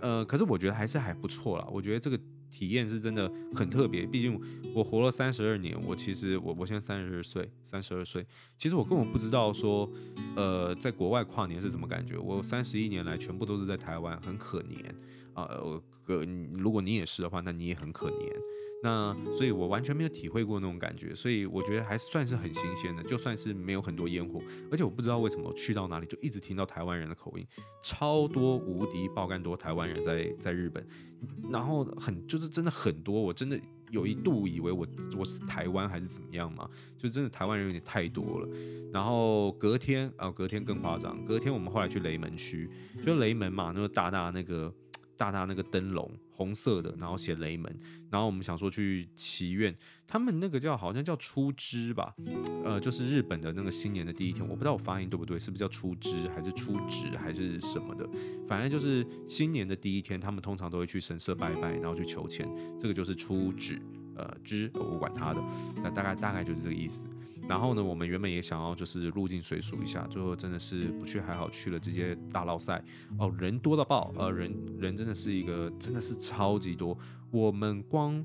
[0.00, 2.18] 呃，可是我觉得还是还不错啦，我觉得这个
[2.50, 4.04] 体验是真的很特别。
[4.06, 4.40] 毕竟
[4.74, 9.90] 我活了三十二年，我其实我我现在三十二岁，三十二岁，其实我根本不知道说
[10.36, 12.16] 呃，在国外跨年是什么感觉。
[12.18, 14.76] 我三十一年来全部都是在台湾，很可怜。
[15.34, 15.80] 呃，
[16.54, 18.32] 如果你也是的话，那你也很可怜。
[18.80, 23.02] 那所以，我完全没有体会过那种感觉，所以我觉得还算是很新鲜的。
[23.02, 27.44] 就算是没有很多烟火，而且我不知道为什么去到哪里就一直听到台湾人的口音，
[27.82, 30.86] 超多无敌爆肝多台湾人在在日本，
[31.50, 33.60] 然后很就是真的很多，我真的
[33.90, 34.86] 有一度以为我
[35.18, 38.48] 我是台湾还是怎么样嘛，就真的台湾人有点太多了。
[38.92, 42.70] 然后隔天啊、隔天更夸张，隔天我们后来去雷门区，
[43.02, 44.72] 就雷门嘛，那个大大那个。
[45.18, 46.08] 大大那个灯笼，
[46.38, 47.76] 红色的，然后写雷门，
[48.10, 52.14] 然后我们想说去祈愿，他们那个叫好像叫初之吧，
[52.64, 58.08] 呃，就是日本的那个新年的第一天，我不知道我发音对不对，是不是叫初之还是初值还是什么的，
[58.46, 62.48] 反正就是新年的第一天，他们通常都会去神社拜拜，然后去求签，
[62.78, 63.82] 这个就是初值，
[64.14, 65.42] 呃，之我不管他的，
[65.82, 67.04] 那大概大概就是这个意思。
[67.48, 72.84] 然后呢，我们原本也想要就是入境随俗一下，最后真的是不去还好，去了这些大捞赛
[73.18, 76.96] 哦，人多到爆，呃，人人真的是一个真的是超级多。
[77.30, 78.24] 我们光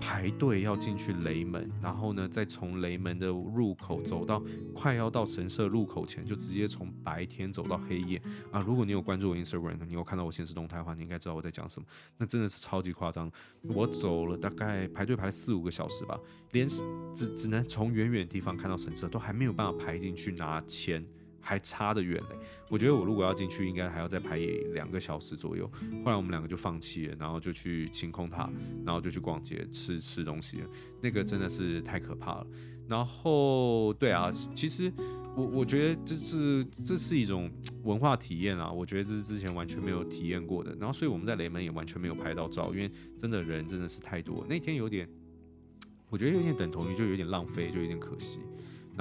[0.00, 4.42] 排队要进去雷门，然后呢，再从雷门的入口走到
[4.74, 8.58] 快要到神社入口前，就直接从白天走到黑夜啊！
[8.66, 11.86] 如果你有关注我 Instagram，你有看到我现实动态的话，你应该知道我在讲什么。
[12.18, 13.30] 那真的是超级夸张，
[13.62, 16.18] 我走了大概排队排了四五个小时吧，
[16.50, 21.04] 连只只能从远远的地方看到神社，都还没有办法排进去拿签。
[21.42, 22.38] 还差得远嘞，
[22.70, 24.38] 我觉得我如果要进去，应该还要再排
[24.72, 25.70] 两个小时左右。
[26.04, 28.48] 后来我们两个就放弃了，然后就去晴空塔，
[28.86, 30.70] 然后就去逛街吃吃东西了。
[31.02, 32.46] 那个真的是太可怕了。
[32.88, 34.92] 然后对啊，其实
[35.36, 37.50] 我我觉得这是这是一种
[37.84, 40.74] 文化体验啊，我觉得这是之前完全没有体验过的。
[40.78, 44.44] 然后，所以我们在雷门也完全没有拍到照，因为真的人真的是太多。
[44.48, 45.08] 那天有点，
[46.08, 48.40] 我觉得有点等同于就有点浪费，就有点可惜。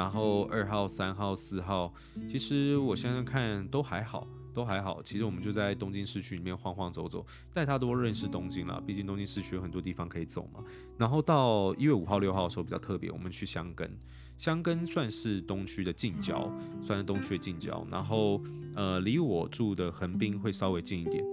[0.02, 1.94] 然后二号、三号、四号，
[2.28, 4.28] 其实我现在看都还好。
[4.54, 8.82] 都还好，其实我们就在东京市区里面晃晃走走，带他多认识东京了。
[8.86, 10.60] 毕竟东京市区有很多地方可以走嘛。
[10.98, 13.90] 然后到一月五号、六号的时候比较特别，我们去箱根，
[14.38, 16.52] 箱根算是东区的近郊，
[16.84, 17.88] 算是东区的近郊。
[17.90, 18.42] 然后
[18.76, 21.24] 呃，离我住的横滨会稍微近一点。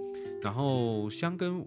[0.41, 1.65] 然后箱根。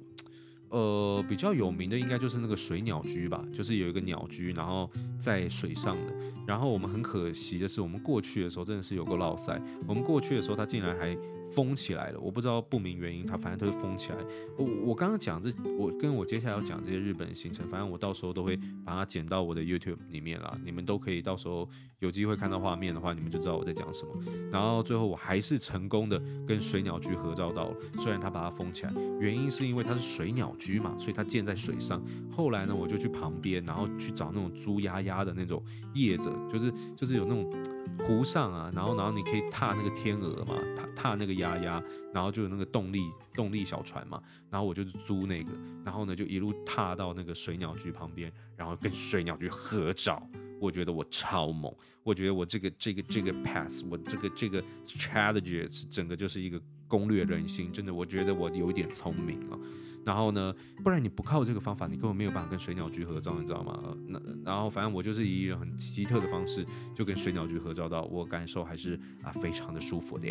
[0.73, 6.15] 呃，比较有名的应该就是那个水鸟居吧，就是有一个鸟居，然后在水上的。
[6.47, 9.61] 然后我们很可惜的是，我们过去的时候真的是有个落塞。
[9.87, 11.15] 我们过去的时候，它竟然还
[11.55, 14.19] 封起来了，我不知道不明原因，它反正它就封起来。
[14.57, 24.13] 我我刚刚讲这，我跟我接下来要讲这些日本的行程，反正我到时候都会把它剪到我的 YouTube 里面啦，你们都可以到时候有机会看到画面的话，你们就知道我在讲什么。
[24.51, 32.03] 然后最后我还是成功的跟水鸟居合照到了，虽然它把它封起来，原因是因为它是水鸟居嘛，所以它建在水上。
[32.31, 35.63] 后来呢，我就去旁边，然后去找那种猪鸭鸭的那种
[35.95, 37.51] 叶子，就是就是有那种。
[37.99, 41.83] 湖上啊，然后然后你可以踏那个天鹅嘛，踏踏那个鸭鸭，
[42.15, 45.53] 然后就有那个动力动力小船嘛，然后我就租那个，
[45.85, 50.27] 然后呢就一路踏到那个水鸟居旁边，然后跟水鸟居合照，
[50.61, 56.61] 我觉得我超猛，我觉得我这个这个这个 pass，我这个这个 strategy 是整个就是一个
[56.93, 59.59] 攻略人心，真的，我觉得我有一点聪明啊。
[60.05, 63.97] 然后呢，不然你不靠这个方法，你根本没有办法跟水鸟居合照，你知道吗？
[64.09, 70.29] 那然后反正我就是以一种很奇特的方式就跟水鸟居合照到，我感受还是啊非常的舒服的。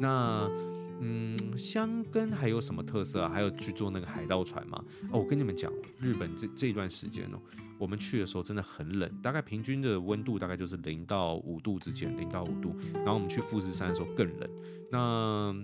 [0.00, 0.48] 那
[1.00, 3.28] 嗯，箱根还有什么特色啊？
[3.28, 4.82] 还有去坐那个海盗船吗？
[5.12, 7.38] 哦，我跟你们讲，日本这这段时间哦，
[7.76, 12.74] 我们去的时候真的很冷，大概平均的温度大概就是零到五度之间，零到五度。
[12.94, 14.50] 然后我们去富士山的时候更冷。
[14.90, 15.54] 那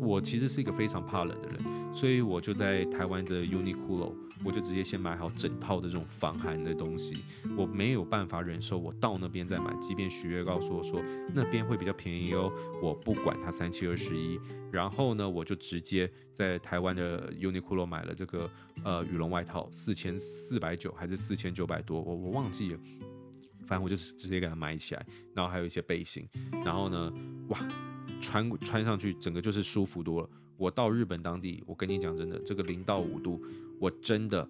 [0.00, 1.60] 我其实是一个非常怕冷的人。
[1.92, 4.14] 所以我就在台湾的 Uniqlo，
[4.44, 7.24] 我就直接先买好整套的这种防寒的东西。
[7.56, 9.74] 我没有办法忍受，我到那边再买。
[9.80, 11.02] 即便许悦告诉我说
[11.34, 14.38] 那边会比较便宜哦，我不管它三七二十一。
[14.70, 18.48] 然后呢，我就直接在台湾的 Uniqlo 买了这个
[18.84, 22.78] 呃羽绒外套，四千四百九还是四千九百多，我我忘记了。
[23.66, 26.28] 反正我就直接给它买起来，然后还有一些背心。
[26.64, 27.12] 然后呢，
[27.48, 27.58] 哇，
[28.20, 30.28] 穿穿上去整个就是舒服多了。
[30.56, 33.42] 我到日本当地，我跟你讲真的，这个零到五度，
[33.78, 34.46] 我真的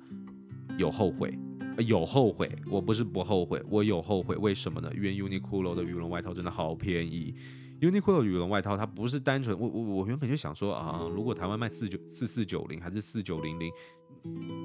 [0.76, 1.38] 有后悔，
[1.86, 2.50] 有后悔。
[2.68, 4.34] 我不是不后悔，我有后悔。
[4.36, 4.90] 为什么呢？
[4.94, 7.34] 因为 Uniqlo 的羽绒外套真的好便宜。
[7.80, 13.72] Uniqlo 羽绒外套它不是单纯，我我我原本就想说啊，如果台湾卖四九四四九零还是四九零零，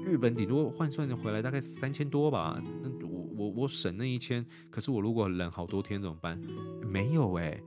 [0.04, 2.62] 日本顶多换算回来大概三千多吧。
[2.82, 6.38] 那我我我省那一千，可是我如果冷好多天怎么办？
[6.86, 7.62] 没有哎、欸，哎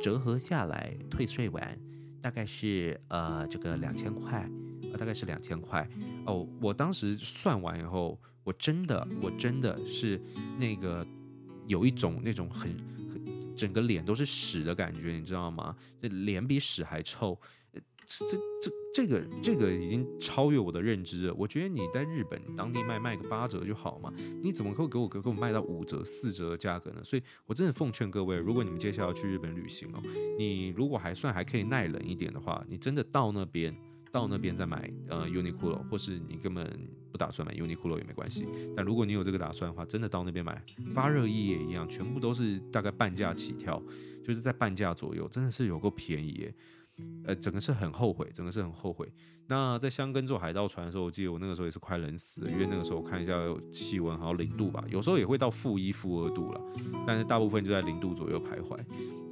[0.00, 1.78] 折合下来退税完。
[2.20, 4.48] 大概是呃这个两千块，
[4.92, 5.88] 呃大概是两千块
[6.24, 6.46] 哦。
[6.60, 10.22] 我当时算完以后，我真的我真的是
[10.56, 11.04] 那个
[11.66, 12.70] 有一种那种很
[13.12, 15.74] 很整个脸都是屎的感觉，你知道吗？
[16.00, 17.36] 这脸比屎还臭。
[18.20, 21.34] 这这这个这个已经超越我的认知了。
[21.34, 27.02] 我觉得你在日本当地卖卖个八折就好嘛，你怎么会给我给我卖到五折四折的价格呢？
[27.02, 30.02] 所以我真的奉劝各位，如果你们接下来要去日本旅行哦，
[30.38, 33.74] 你如果还算还可以耐冷一点的话，你真的到那边
[34.10, 38.46] 到那边再买呃 Uniqlo，或是你根本不打算买 Uniqlo 也没关系。
[38.76, 43.82] 但如果你有这个打算的话，真的到那边买，发热衣也一样，全部都是大概半价起跳，
[44.22, 46.54] 就是在半价左右，真的是有够便宜耶。
[47.24, 49.10] 呃，整个是很后悔，整个是很后悔。
[49.48, 53.34] 那在箱根坐海盗船的时候，我记得我那个时候也是快冷死了，因为那个时候我看一下
[53.70, 56.60] 气温好像零度吧，有时候也会到负一、负二度了，
[57.06, 58.78] 但是大部分就在零度左右徘徊。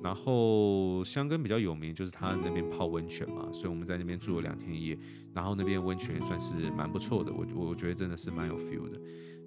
[0.02, 4.98] 然后箱根比较有名就是它那边泡温泉嘛，所以我们在那边住了两天一夜，
[5.34, 9.00] 然后那边温泉也算是蛮不错的，我我觉得真的是蛮有 feel 的。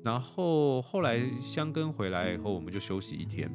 [0.03, 3.49] 然后后来箱根回来以后，我们就休息一天。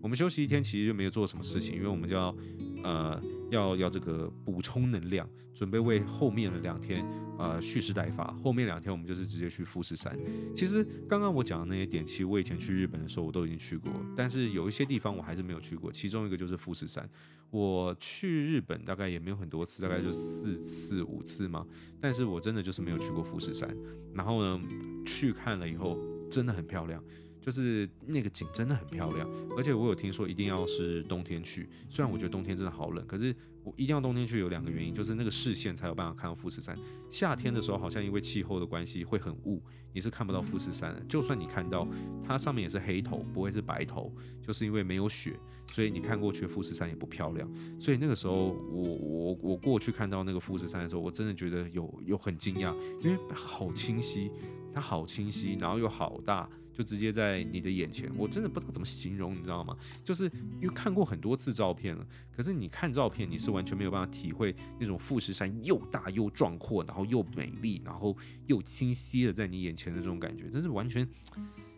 [0.00, 2.34] 我们休息一天其实就没有做什么事情，因为我们就要
[2.82, 3.20] 呃。
[3.50, 7.02] 要要这个补充能量，准备为后面的两天
[7.38, 8.30] 呃蓄势待发。
[8.42, 10.14] 后面两天我们就是直接去富士山。
[10.54, 15.90] 其实刚刚我讲的那些点，其实我以前去日本的时候我都已经去过，但是有一些地方我还是没有去过。
[15.90, 17.08] 其中一个就是富士山。
[17.48, 21.66] 我去日本大概也没有很多次，大概就四次五次嘛。
[21.98, 23.74] 但是我真的就是没有去过富士山。
[24.12, 24.60] 然后呢，
[25.06, 25.98] 去看了以后
[26.30, 27.02] 真的很漂亮。
[27.48, 33.34] 就是那个景真的很漂亮，而且我有听说一定要是冬天去，虽然我觉得冬天真的好冷，可是
[33.64, 36.76] 我一定要冬天去，有两个原因，就是那个视线才有办法看到富士山。
[37.08, 39.62] 夏天的时候，好像因为气候的关系会很雾，
[39.94, 41.00] 你是看不到富士山的。
[41.08, 41.88] 就算你看到，
[42.22, 45.34] 它上面也是黑头，不会是白头，就是因为没有雪，
[45.70, 47.50] 所以你看过去富士山也不漂亮。
[47.80, 54.30] 所以那个时候，我我我过去看到那个富士山的时候，我真的觉得有有很惊讶，因为好清晰，
[54.74, 56.46] 它好清晰，然后又好大。
[56.78, 59.76] 就直接在你的眼前，我真的不知道怎么形容，你知道吗？
[60.04, 68.16] 就是因为看过很多次照片了，可是你看照片，你是完全没有办法体会那种富士山又大又壮阔，然后又美丽，然后
[68.46, 71.06] 又清晰的在你眼前的这种感觉，真是完全，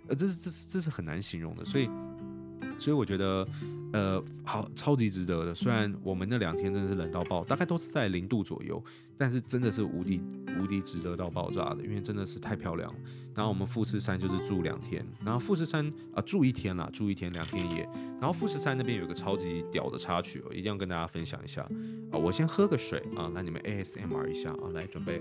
[0.07, 1.89] 呃，这是这是这是很难形容的，所以。
[2.79, 3.47] 所以我觉得，
[3.93, 5.55] 呃，好，超级值得的。
[5.55, 8.83] 虽然我们那两天真的是冷到爆，大概都是在零度左右，
[9.19, 10.23] 但是真的是无敌
[10.61, 12.99] 无敌值得到爆炸的，因为真的是太漂亮了。
[13.35, 17.89] 然后我们富士山就是住两天，然后富士山啊、住一天啦，住一天两天一夜。
[18.21, 21.63] 然后富士山那边有个超级屌的插曲，我一定要跟大家分享一下
[22.13, 22.19] 啊！
[22.19, 25.21] 我先喝个水啊，让你们 ASMR 一下啊，来准备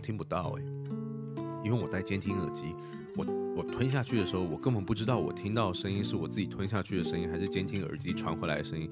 [0.00, 2.74] 听不到哎、欸，因为我戴监听耳机，
[3.16, 3.26] 我
[3.56, 8.90] 我吞下去的时候，我根本不知道我听到声音是我自己吞下去的声音，还是监听耳机传回来的声音。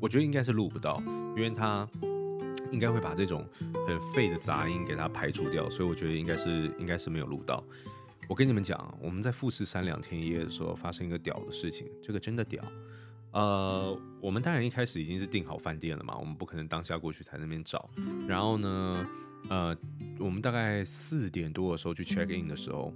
[0.00, 1.02] 我觉得应该是录不到，
[1.36, 1.88] 因为它
[2.70, 3.46] 应该会把这种
[3.86, 7.62] 很废的杂音给它排除掉，所以我觉得应该是应该是没有录到。
[8.28, 12.62] 我跟你们讲，我们在富士山两天一夜的时候发生一个屌的事情，这个真的屌。
[13.32, 17.90] 呃，我们当然一开始已经是订好饭店了嘛，我们不可能当下过去才那边找。
[18.26, 19.06] 然后呢，
[19.48, 19.76] 呃，
[20.18, 22.92] 我们大概四点多的时候去 check in 的时候，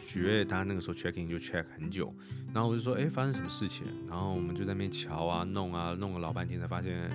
[0.00, 2.12] 许悦他那个时候 check in 就 check 很久，
[2.52, 3.86] 然后我就说，哎，发生什么事情？
[4.08, 7.10] 然后我们就在那边瞧啊弄啊弄了老半天，才发现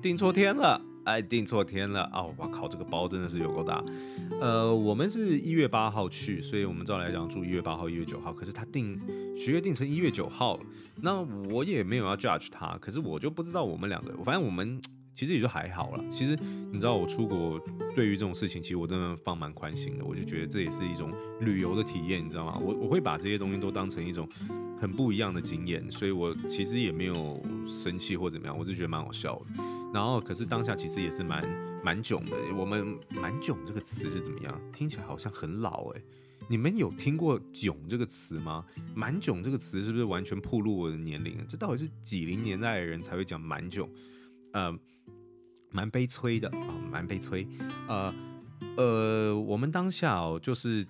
[0.00, 0.80] 订错天了。
[1.04, 2.22] 哎，订错天了啊！
[2.22, 3.84] 我靠，这个包真的是有够大。
[4.40, 8.32] 呃，我们是一月八号去，所以我们照来讲住一月八号、一月九号。
[8.32, 9.00] 可是他订
[9.36, 10.64] 许悦订成一月九号了，
[11.00, 12.78] 那我也没有要 judge 他。
[12.80, 14.80] 可是我就不知道我们两个，反正我们
[15.14, 16.04] 其实也就还好了。
[16.10, 16.38] 其实
[16.70, 17.60] 你知道，我出国
[17.94, 20.04] 对于这种事情，其实我真的放蛮宽心的。
[20.04, 21.10] 我就觉得这也是一种
[21.40, 22.58] 旅游的体验，你知道吗？
[22.58, 24.28] 我我会把这些东西都当成一种
[24.80, 29.62] 很不一样的经验，所以我其实也没有生气或怎么样，我就觉得蛮好笑的。
[29.92, 31.44] 然后，可是当下其实也是蛮
[31.84, 32.36] 蛮囧的。
[32.56, 34.60] 我们“蛮囧”这个词是怎么样？
[34.72, 36.02] 听起来好像很老哎。
[36.48, 38.64] 你们有听过“囧”这个词吗
[38.96, 41.36] ？“蛮囧”这个词是不是完全暴露我的年龄？
[41.46, 43.86] 这到底是几零年代的人才会讲“蛮囧”？
[44.52, 44.74] 呃，
[45.72, 47.46] 蛮悲催的啊，蛮悲催。
[47.88, 48.14] 呃
[48.76, 50.86] 呃，我们当下哦，就是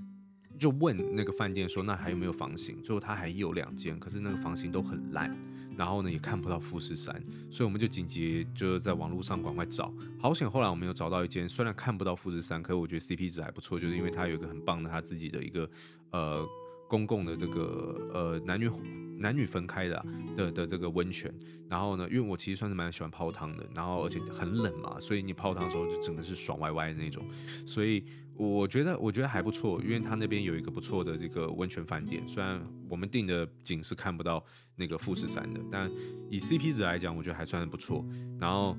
[0.58, 2.82] 就问那个饭店说，那还有没有房型？
[2.82, 5.34] 最后他还有两间，可是那个房型都很烂。
[5.74, 7.14] 然后呢，也看不到富士山，
[7.50, 9.90] 所以我们就紧急就在网络上赶快找。
[10.20, 15.68] 好险，后来我们有找到一间，虽然看不到富士山，可是我觉得 CP 值还不错，就是因为它有一个很棒的他自己的一个
[16.10, 16.46] 呃
[16.92, 18.70] 公共的这个呃男女
[19.16, 21.32] 男女分开的、的的这个温泉。
[21.70, 27.24] 然后呢，因为我其实算是蛮喜欢泡汤的，然后而且很冷嘛，所以你泡汤的时候就整个是爽歪歪的那种，
[27.66, 28.04] 所以。
[28.34, 32.26] 我觉得我觉得还不错，因为他那边有一个不错的这个温泉饭店。
[32.26, 34.42] 虽然我们订的景是看不到
[34.74, 35.88] 那个富士山的，但
[36.30, 38.04] 以 CP 值来讲，我觉得还算是不错。
[38.40, 38.74] 然后，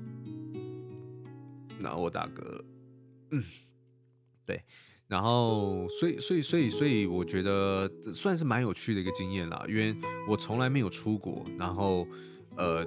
[1.78, 2.64] 然后我大哥，
[3.30, 3.42] 嗯，
[4.44, 4.60] 对，
[5.14, 9.94] 然后所以所以所以所以我觉得这算是蛮有趣的一个经验啦，因为
[10.28, 12.04] 我从来没有出国，然后
[12.56, 12.84] 呃。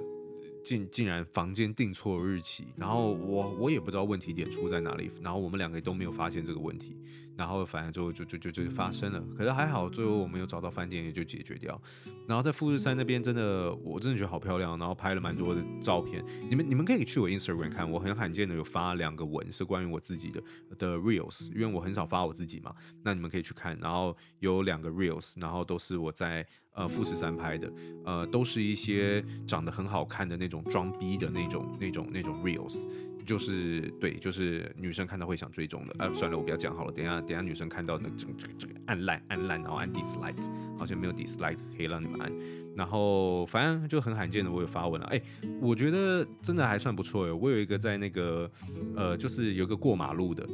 [0.64, 6.96] 竟竟然房间订错日期，然后我我也不知道问题点出在哪里，然后我们两个都没有发现这个问题，
[7.36, 9.22] 然后反正就就就就就发生了。
[9.36, 11.80] 可是还好，最后我们有找到饭店，也就解决掉。
[12.26, 16.22] 然后在富士山那边，真的我真的觉得好漂亮，然后拍了蛮多的照片。
[16.50, 20.42] 你们你们可以去我 Instagram 看，我很罕见的有发两个文是关于我自己的
[20.76, 22.74] 的 Reels，因为我很少发我自己嘛。
[23.02, 26.46] 那你们可以去看，然后有两个 Reels，然后都是我在。
[26.78, 27.72] 呃，富士山拍的，
[28.04, 32.88] 呃，都是一些长得很好看的那种装逼的那种、那种、那种 reels，
[33.26, 35.96] 就是对，就是女生看到会想追踪的。
[35.98, 40.40] 呃，算了，我不要讲好了，等下等下女生看到那整整整个按烂按烂，然后按 dislike，
[40.78, 42.32] 好像没有 dislike 可以让你们按。
[42.78, 45.06] 然后反正就很罕见的，我有发文了。
[45.08, 45.20] 哎，
[45.60, 47.32] 我觉得真的还算不错哎。
[47.32, 48.48] 我有一个在那个
[48.94, 50.46] 呃，就是有个过马路的，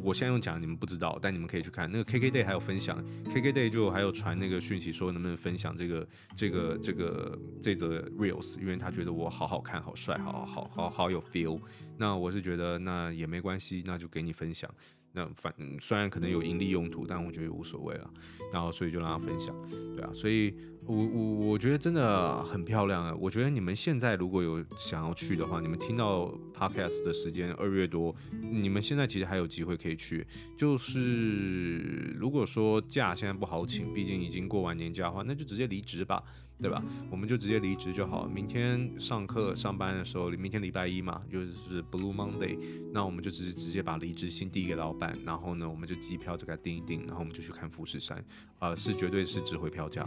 [0.00, 11.60] 我现在用讲你们不知道，但你们可以去看那个 KKday 还有分享，KKday 就还有传那个讯息说能不能分享这个这个这个这则 reels，因为他觉得我好好看、好帅、好好好好有 feel。
[11.98, 14.72] 那我是觉得那也没关系，那就给你分享。
[15.14, 18.10] 那反虽然可能有盈利用途，但我觉得无所谓了。
[18.50, 19.54] 然后所以就让他分享，
[19.94, 20.54] 对啊，所以
[20.84, 23.14] 我我我觉得真的很漂亮啊！
[23.20, 30.26] 我觉得你们现在如果有想要去的话，你们听到 podcast 的时间二月多，你们现在其实还有机会可以去。
[30.58, 36.22] 就是如果说假现在不好请，毕竟已经过完年假的话，那就直接离职吧。
[36.62, 36.80] 对吧？
[37.10, 38.24] 我们就直接离职就好。
[38.26, 42.56] 明天上课上班的时候，明天礼拜一嘛，就是 Blue Monday，
[42.92, 48.24] 那我们就直接直接把离职信递给老板，然后呢，我们就机票就给他订一订，然后我们就去看富士山，
[48.60, 50.06] 呃，是绝对是值回票价。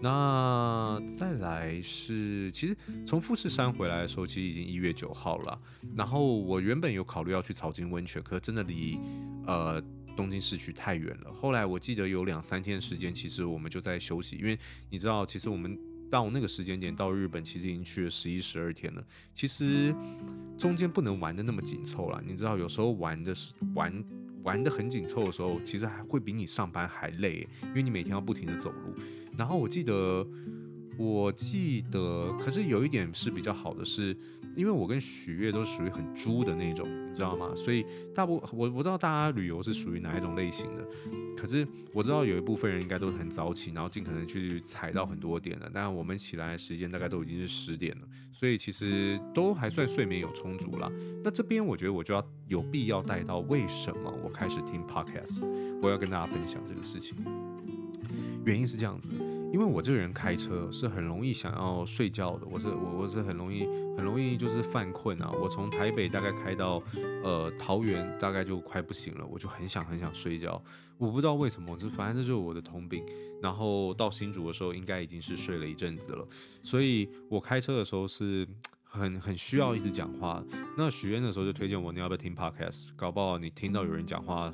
[0.00, 5.58] 那再来是，其实从富士山回来的时候，其实已经一月九号了。
[5.96, 8.98] 然后我原本有考虑要去草津温泉，可是真的离
[9.46, 9.82] 呃。
[10.16, 11.32] 东京市区太远了。
[11.32, 14.58] 后来我记得有两三天时间，其实我们就在休息，因为
[14.90, 15.78] 你知道，其实我们
[16.10, 19.04] 到那个时间点到日本，其实已经去了十一、十二天了。
[19.34, 19.94] 其实
[20.58, 22.22] 中间不能玩的那么紧凑了。
[22.26, 24.04] 你知道，有时候玩的是玩
[24.42, 28.94] 玩得很紧凑的时候，其实还会比你上班还累，因为你每天要不停的走路。
[29.38, 30.26] 然后我记得，
[30.96, 34.16] 我记得，可是有一点是比较好的是。
[34.54, 37.54] 因为我跟许悦都属于很猪的那种，你知道吗？
[37.54, 40.86] 所以大部我不知道大家旅游是属于哪一种类型的，
[41.34, 45.70] 可是我知道有一部分人应该都很早起，然后尽可能去踩到很多点了。
[45.72, 50.92] 但我们起来的时间大概都已经是十点了，所以其实都还算睡眠有充足啦。
[51.24, 55.46] 那这边我觉得我就要有必要带到为什么我开始听 podcast，
[55.80, 57.16] 我要跟大家分享这个事情。
[58.44, 59.08] 原因是这样子，
[59.52, 65.30] 因为我这个人开车是很容易想要睡觉的，我是我我是很容易很容易就是犯困啊。
[65.30, 66.82] 我从台北大概开到
[67.22, 70.60] 呃桃园，大概就快不行了，我就很想很想睡觉。
[70.96, 73.04] 我不知道为什么，就反正这就是我的通病。
[73.42, 76.26] 然后到新竹的时候，应该已经是睡了一阵子了，
[76.62, 78.48] 所以我开车的时候是
[78.84, 80.42] 很很需要一直讲话。
[80.78, 82.88] 那许愿的时候就推荐我，你要不要听 podcast？
[82.96, 84.50] 搞不好你听到有人讲话。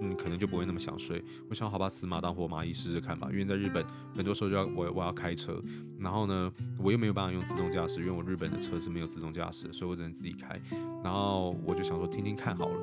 [0.00, 1.22] 嗯，可能就不会那么想睡。
[1.48, 3.28] 我想好把死马当活马医试试看吧。
[3.30, 3.84] 因为在日本，
[4.14, 5.62] 很多时候就要我我要开车，
[5.98, 10.60] 然后呢，我又没有办法用自动驾驶，因为我日本的车是没有自动驾驶，所以我只能自己开。
[11.04, 12.76] 然后我就想说听听看好了。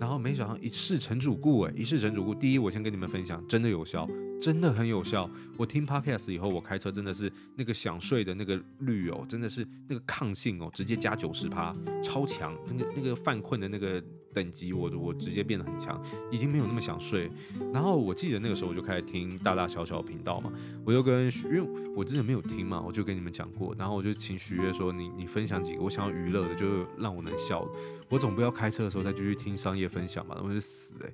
[0.00, 2.34] 然后没想到一试成主顾，诶，一试成主顾。
[2.34, 4.08] 第一，我先跟你们分享，真的有效，
[4.40, 5.30] 真的很有效。
[5.56, 12.52] 我听 podcast 以后，我开车真的是那个想睡的那个率哦，真的是那个抗性哦，直接加九十趴，超强。
[12.66, 14.02] 那个那个犯困的那个。
[14.34, 17.30] 等级我我直接变得很强，已经没有那么想睡。
[17.72, 20.52] 然后我记得那个时候我就开始听大大小小频道嘛，
[20.84, 21.62] 我就跟许，因为
[21.94, 23.74] 我之前没有听嘛，我就跟你们讲过。
[23.78, 27.66] 然后我就请许悦说，你你分享几个我想要娱乐的，就让我能笑。
[28.10, 31.12] 我总不要开车的时候再继续听商业分享嘛，那我就死哎、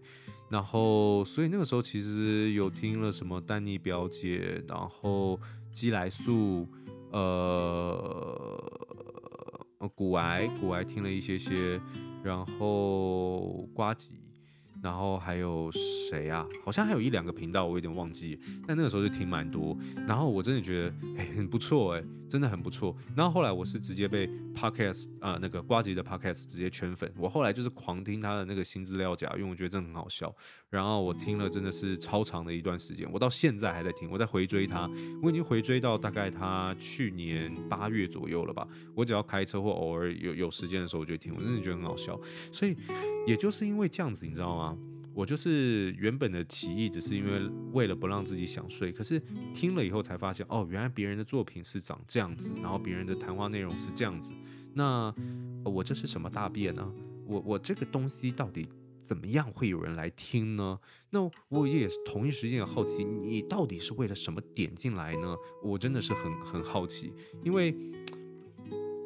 [0.49, 5.39] 然后所以那个时候其实有听了什么丹妮表姐，然后
[5.71, 6.67] 基来素，
[7.13, 8.59] 呃，
[9.95, 11.81] 古癌古癌听了一些些。
[12.23, 14.17] 然后瓜吉，
[14.83, 16.47] 然后还有谁啊？
[16.65, 18.39] 好像还有一两个频道，我有点忘记。
[18.67, 19.77] 但那个时候就听蛮多，
[20.07, 22.97] 然后我真的觉得哎很不错哎，真的很不错。
[23.15, 30.35] 然后后来我是直接被 podcast 啊、那个瓜吉的 podcast 直接圈粉，我后来就是狂听他的那个新资料夹，因为我觉得真的很好笑。
[30.71, 34.89] 然后我听了真的是超长的一段时间，我到现在还在听，我在回追他，
[35.23, 38.67] 我已经回追到大概他去年八月左右了吧。
[38.95, 42.19] 我只要开车或偶尔有有时间的时候，我就听，我真的觉得很好笑。
[42.53, 42.77] 所以
[43.27, 44.70] 也就是因为这样子，你知道吗？
[45.13, 49.21] 我就是原本的起意只是因为为了不让自己想睡，可是
[49.53, 54.33] 听了以后才发现，哦，原来别人的作品是长这样子，然后别人的谈话内容是这样子。
[54.73, 55.13] 那
[55.65, 56.93] 我这是什么大便呢？
[57.27, 58.69] 我我这个东西到底？
[59.03, 60.79] 怎么样会有人来听呢？
[61.11, 65.35] 那我也是同一时间也好奇，你到底是为了什么点进来呢？
[65.65, 67.75] 我真的是很很好奇，因为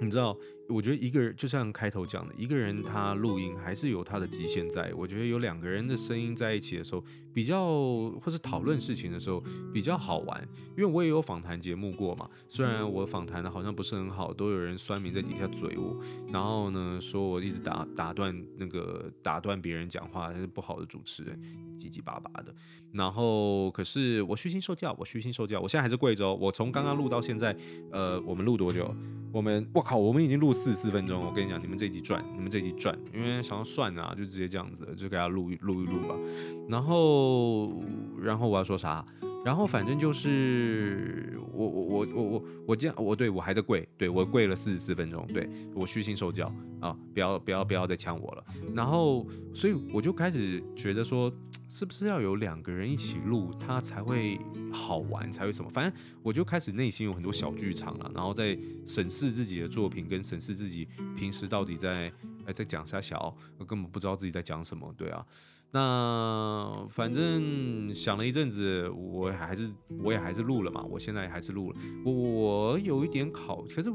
[0.00, 0.36] 你知道。
[0.68, 4.92] 我觉得一个人就像开头讲的，一个人他录音还是有他的极限在。
[4.96, 7.04] 我觉得有两个人的声音在一起的时候，
[7.34, 9.42] 比较或是讨论事情的时候
[9.74, 10.48] 比较好玩。
[10.76, 16.00] 因为我也有访谈节目过嘛，虽然我访谈的好像不是很好，都有人酸民在底下嘴我，
[16.32, 21.38] 然后呢说我一直打打断那个打断别人讲话，是不好的主持人，
[21.76, 22.54] 叽叽巴巴的。
[22.92, 26.34] 然后可是我虚心受教，我虚心受教，我现在还是贵州。
[26.36, 27.54] 我从刚刚录到现在，
[27.92, 28.94] 呃，我们录多久？
[29.30, 30.53] 我们我靠，我们已经录。
[30.54, 36.14] 四四分钟，我跟你讲，你们这一集赚，你们这一集赚，因为想要算啊，就直接这样子，就给他录一录一录吧。
[36.70, 37.82] 然后，
[38.22, 39.04] 然后我要说啥？
[39.44, 48.44] 然后反正就是我我我我我我这样，我对我还在跪，对我跪了四十四分钟，对我虚心受教啊，不要不要不要再呛我了。
[48.74, 51.30] 然后，所以我就开始觉得说，
[51.68, 54.40] 是不是要有两个人一起录，它才会
[54.72, 55.68] 好玩，才会什么？
[55.68, 62.10] 反正我就开始内心有很多小剧场了，然后在审视自己的作品，跟审视自己平时到底在。
[62.46, 65.24] 哎，在讲啥小，我根本不知道自己在讲什么，对啊。
[65.70, 69.72] 那反正想了一阵子，我还是
[70.02, 70.82] 我也还是录了嘛。
[70.82, 71.78] 我现在还是录了。
[72.04, 73.92] 我我有一点考，可是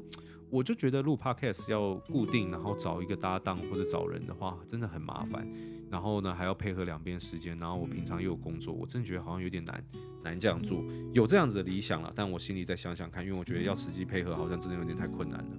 [0.49, 5.47] 我就觉得录 podcast 要固定，然后找一个搭档或者找人的话，真的很麻烦。
[5.89, 9.83] 然后呢，还要配合两边时间，然后我平常又有工作，我真的觉得好像有点难
[10.21, 10.83] 难这样做。
[11.13, 15.57] 有这样子的理想了，但我心里再想想看，因为我觉得要实际配合，好像真的有点太困难了。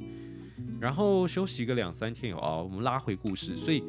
[0.81, 3.85] 然后休息个两三天以后，我们拉回故事，所以。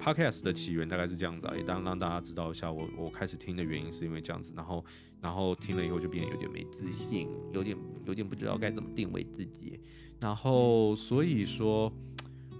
[0.00, 4.82] Podcast 的起源大概是这样子啊，也当让大家知道一下我我开始听的原因是因为这样子，然后
[5.20, 7.76] 然后听了以后就变得有点没自信，有点
[8.06, 9.78] 有点不知道该怎么定位自己，
[10.20, 11.92] 然后所以说，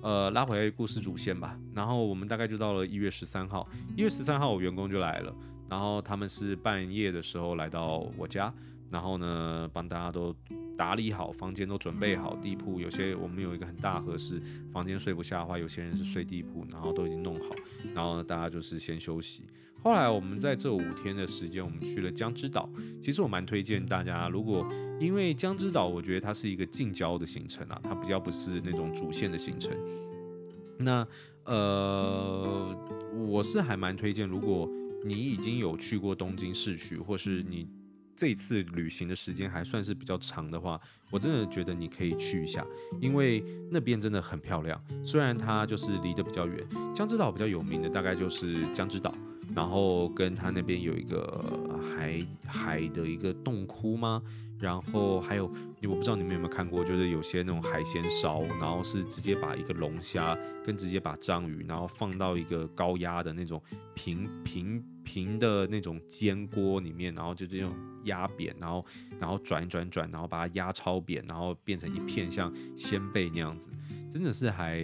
[0.03, 3.67] 呃，拉回故事主线吧，然后我们大概就到了一月十三号，
[3.97, 5.33] 一月十三号我员工就来了，
[5.71, 8.53] 然后他们是半夜的时候来到我家，
[8.91, 10.35] 然后呢帮大家都。
[10.79, 17.51] 打理好房间都准备好地铺，有些我们有一个很大合适，房间睡不下的话，有些人是睡地铺，然后都已经弄好，
[17.93, 19.43] 然后呢大家就是先休息。
[19.83, 22.71] 后来我们在这五天的时间，我们去了江之岛。
[23.03, 24.65] 其实我蛮推荐大家，如果
[25.01, 29.77] 因为江之岛，我觉得它是一个近郊的行程啊，它比较不是那种主线的行程。
[30.79, 31.05] 那
[31.45, 32.73] 呃，
[33.27, 34.71] 我是还蛮推荐，如果
[35.05, 37.67] 你已经有去过东京市区，或是你。
[38.19, 42.67] 这次旅行的时间还算是比较长的话，我真的觉得你可以去一下，
[43.01, 44.83] 因为那边真的很漂亮。
[45.05, 49.15] 虽然它就是离得比较远，江之岛比较有名的大概就是江之岛，
[49.55, 54.21] 然后跟它那边有一个海海的一个洞窟吗？
[54.59, 55.45] 然后还有，
[55.85, 63.63] 我不知道你们有没有看过，就是有些那种海鲜烧，然后是直接把一个龙虾跟直接把章鱼，然后放到一个高压的那种
[63.95, 67.71] 平平平的那种煎锅里面，然后就这种
[68.05, 68.85] 压扁，然后
[69.21, 73.71] 然后转转转，然后把它压超扁，然后变成一片像鲜贝那样子，
[74.11, 74.81] 真的是还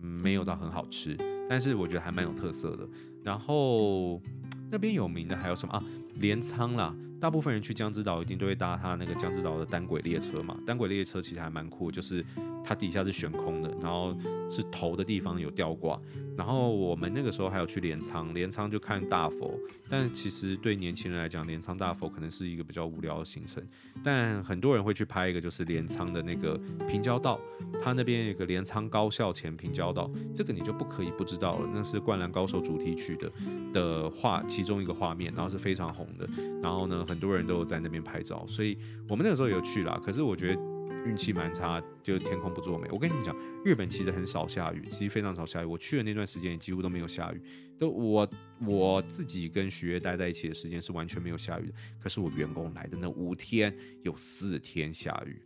[0.00, 1.16] 没有到很好吃，
[1.48, 2.88] 但是我觉得还蛮有特色的。
[3.22, 4.20] 然后
[4.68, 5.84] 那边有名的还有什么啊？
[6.16, 6.92] 镰仓啦。
[7.22, 12.26] 大部分人去江之岛一定都会搭他那个江之岛的单轨列车嘛，单轨列车其实还蛮酷，就是
[12.64, 14.12] 它底下是悬空的，然后
[14.50, 15.96] 是头的地方有吊挂。
[16.36, 19.58] 然后我们那个时候还有去镰仓，镰仓就看大佛，
[19.88, 23.62] 但其实对年轻人来讲，镰仓大佛可能是一个比较无聊的行程。
[24.02, 26.58] 但很多人会去拍一个，就是镰仓的那个
[26.88, 27.38] 平交道，
[27.82, 33.32] 它那边有个镰仓高校前平交道，这个你就不可以不知道了，那是《灌篮高手》主题曲的
[33.72, 36.28] 的画其中一个画面，然后是非常红的。
[36.62, 38.78] 然后呢，很多人都有在那边拍照，所以
[39.08, 40.00] 我们那个时候有去啦。
[40.02, 40.60] 可是我觉得
[41.04, 42.88] 运气蛮差，就天空不作美。
[42.90, 45.64] 我跟你们讲，日本其实很少下雨，其实非常少下雨。
[45.64, 47.42] 我去的那段时间几乎都没有下雨。
[47.78, 48.28] 都我
[48.64, 51.74] 我自己跟许悦待在一起的时间是完全没有下雨的。
[52.00, 55.42] 可是我员工来的那五天有四天下雨，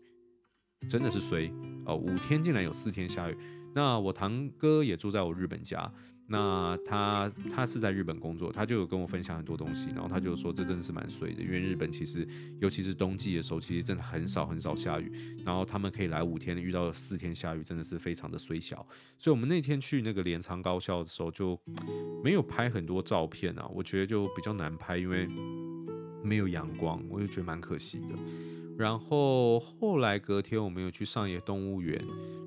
[0.89, 1.51] 真的是衰
[1.87, 1.97] 哦！
[1.97, 3.37] 五天竟然有四天下雨。
[3.75, 5.93] 那我堂哥也住在我日本家。
[6.29, 12.27] 那他他是在日本工作，他就有跟我分享很多东西，然后他就说这真的是蛮衰的，因为日本其实
[12.61, 15.13] 尤其是冬季的时候，其实真的很少很少下雨，
[15.45, 18.85] 然后他们可以来五天，遇到四天下雨，真的是非常的衰小。
[19.19, 21.57] 所以我们那天去那个镰仓高校的时候，就
[22.25, 25.29] 没有拍很多照片啊，我觉得就比较难拍，因为
[26.25, 28.17] 没有阳光，我就觉得蛮可惜的。
[28.77, 31.99] 然后后来隔天我们有去上野动物园，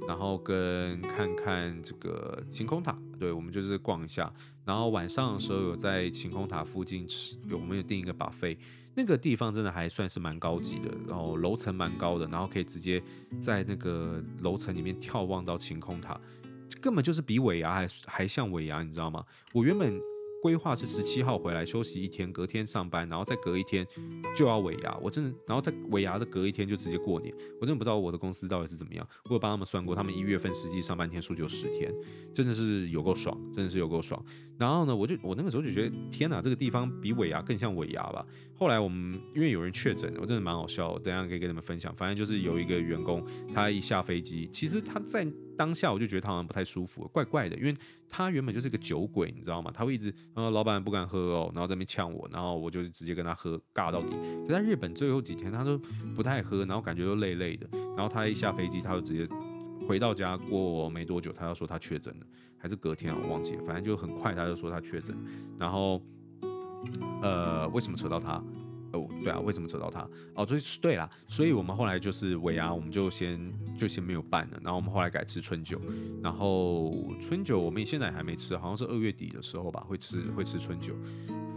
[0.08, 4.32] 然后跟看看这个晴空塔，对，我们就是逛一下。
[4.66, 8.58] 然后晚上的时候有在晴空塔附近吃，有我们有订一个 buffet，
[8.96, 13.04] 那个地方真的还算是蛮高级的，然后楼层蛮高的，然后可以直接
[13.40, 16.20] 在那个楼层里面眺望到晴空塔，
[16.82, 19.26] 根本就是比尾牙还还像尾牙，你知道吗？
[19.54, 20.00] 我原本。
[20.42, 23.86] 规划是十七号回来休息一天，隔天上班，然后再隔一天
[24.36, 24.98] 就要尾牙。
[25.02, 27.34] 我真的，然后在尾牙的隔一天就直接过年。
[27.60, 29.08] 我真的不知道我的公司到底是怎么样。
[29.26, 31.94] 我有帮他们算过，他们一月份实际上班天数就十天，
[32.34, 34.24] 真的是有够爽，真的是有够爽。
[34.58, 38.26] 然后呢，我就我那个时候就觉得，天哪，这个地方比尾牙更像尾牙吧。
[38.56, 41.94] 后来我们因为有人确诊，我真的蛮好笑，等下可以跟你们分享。
[41.96, 45.28] 反正就是有一个员工，他一下飞机，其实他在。
[45.60, 47.76] 当下我就觉得他好像不太舒服，怪怪的，因为
[48.08, 49.70] 他原本就是个酒鬼，你知道吗？
[49.74, 54.08] 他会一直，呃，老板不敢喝哦，然后在那边呛我，然后我就直接跟他喝，尬到底。
[54.48, 55.78] 可在日本最后几天他都
[56.16, 59.28] 不太喝，然后感觉都累累的，然后他一下飞机他就直接
[59.86, 62.26] 回到家，过没多久他要说他确诊了，
[62.58, 65.14] 还是隔天我忘记了，反正就很快他就说他确诊，
[65.60, 66.02] 然后，
[67.22, 68.42] 呃，为什么扯到他？
[68.94, 70.08] 哦，对啊，为什么扯到他？
[70.36, 74.60] 哦，所以对啦，所以我们后来就是尾牙，我们就先就先没有办了。
[74.64, 75.80] 然后我们后来改吃春酒，
[76.22, 80.94] 然后春酒我们现在还没吃，好像是二月底的时候吧，会吃会吃春酒。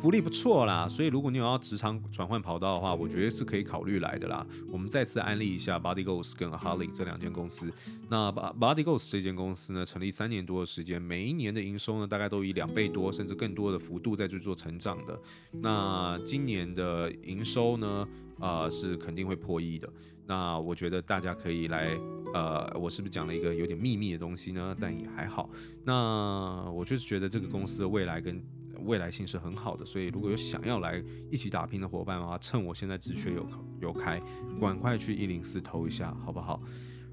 [0.00, 4.44] 福利不错啦，所以如果你有要职场转换跑道的话，我觉得是可以考虑来的啦。
[4.72, 7.72] 我们再次安利一下 Body Goals 跟 Aholic 这两间公司。
[8.08, 15.16] 那 Body Goals 这间公司呢，成立三年多的时间，每一年的营收呢，大概都以两倍多甚至更多的幅度在去做成长的。
[15.52, 18.08] 那今年的营收呢，
[18.38, 19.88] 呃，是肯定会破亿的。
[20.24, 21.98] 那我觉得大家可以来，
[22.32, 24.74] 呃，我是不是讲了一个有点秘密的东西呢？
[24.78, 25.50] 但也还好。
[25.84, 28.42] 那我就是觉得这个公司的未来跟
[28.84, 33.46] 未来性是很好的，所以如果有想要来一起打拼的伙伴的话，趁我现在职缺有
[33.80, 34.20] 有开，
[34.60, 36.60] 赶快去一零四投一下，好不好？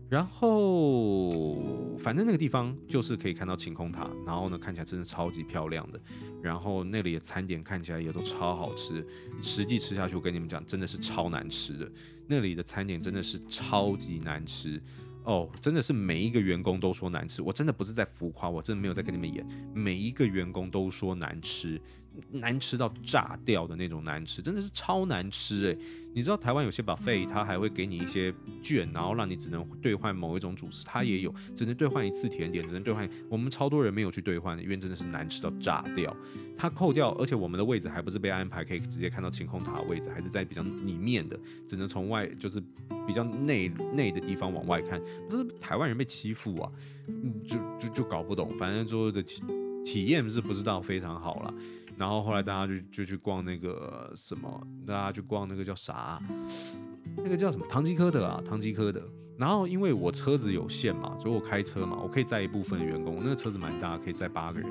[0.10, 1.56] 然后
[2.00, 6.02] 反正那个地方就是可以看到晴空塔，然后呢，看起来真的超级漂亮的，
[6.42, 9.06] 然后那里的餐点看起来也都超好吃，
[9.42, 11.92] 实际吃下去我跟你们讲真的是超难吃的，
[12.28, 14.82] 那里的餐点真的是超级难吃。
[15.26, 19.46] 哦，真的是每一个员工都说难吃，我真的不是在浮夸，我真的没有在跟你们演，
[19.76, 21.80] 每一个员工都说难吃。
[22.32, 25.78] 难吃到炸掉的那种难吃，真的是超难吃诶、欸，
[26.14, 33.10] 你知道台湾有些 buffet，他还会给你一些券，然后让你只能兑换某一种主食，它也有只能兑换一次甜点，只能兑换。
[33.30, 36.16] 我们超多人没有去兑换，因为真的是难吃到炸掉。
[36.58, 42.62] 它扣掉，而且我们的位置还不是被安排可以直接看到晴空塔的位置，还是在比较里面的，只能从外就是
[43.08, 45.02] 比较内内的地方往外看。
[45.30, 46.72] 不是台湾人被欺负啊？
[47.08, 49.42] 嗯就就就搞不懂，反正最后的体
[49.86, 51.54] 体验是不知道非常好了。
[52.00, 56.18] 然后后来大家就就去逛那个什么，大家去逛那个叫啥，
[57.18, 59.04] 那个叫什么唐吉诃德啊，唐吉诃德。
[59.38, 64.70] 然后因为我车子有限嘛，所以我开车嘛，我可以载一部分员工，那个车子蛮大，可以载八个人、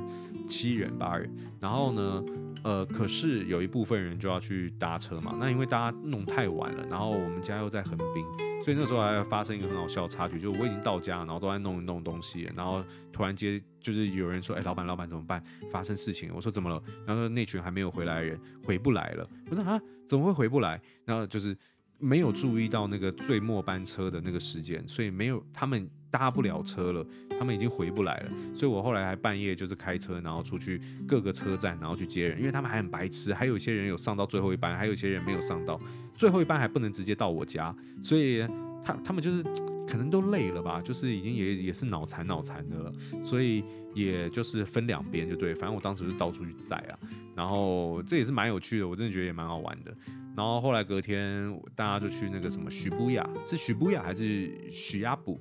[0.49, 1.31] 七人、八人。
[1.61, 2.25] 然后呢，
[2.65, 8.48] 呃，可是有一部分人就要去搭车嘛，那因为大家弄太晚了，然后我们家又在横滨。
[8.65, 15.43] 所以那时候还发生一个很好笑的插曲，就我已经到家，然后都在弄一弄东西，然后突然间就是有人说：“哎，老板，老板怎么办？
[15.71, 19.29] 发生事情。”我说：“怎么了？”然后说那群还没有回来的人回不来了。
[19.49, 21.57] 我说：“啊，怎么会回不来？”然后就是
[21.99, 27.07] 没有注意到那个最末班车的那个时间，所以没有他们搭不了车了，
[27.39, 28.31] 他们已经回不来了。
[28.55, 35.81] 所以我后来还半夜就是开车，然后出去各个车站，然后去接人，因为他们还很白痴，还有一些人有上到最后一班，还有一些人没有上到。
[36.19, 38.45] 最后一班还不能直接到我家，所以
[38.83, 39.41] 他他们就是
[39.87, 42.93] 可能都累了吧，就是已经也也是脑残脑残的了，
[43.25, 43.65] 所以
[43.95, 46.99] 也就是分两边就对，反正我当时就到处去载啊，
[47.37, 49.97] 然后这也是蛮有趣的，我真的觉得也蛮好玩的。
[50.37, 55.41] 然后后来隔天大家就去那个什么许布亚，是许布亚还是许亚布？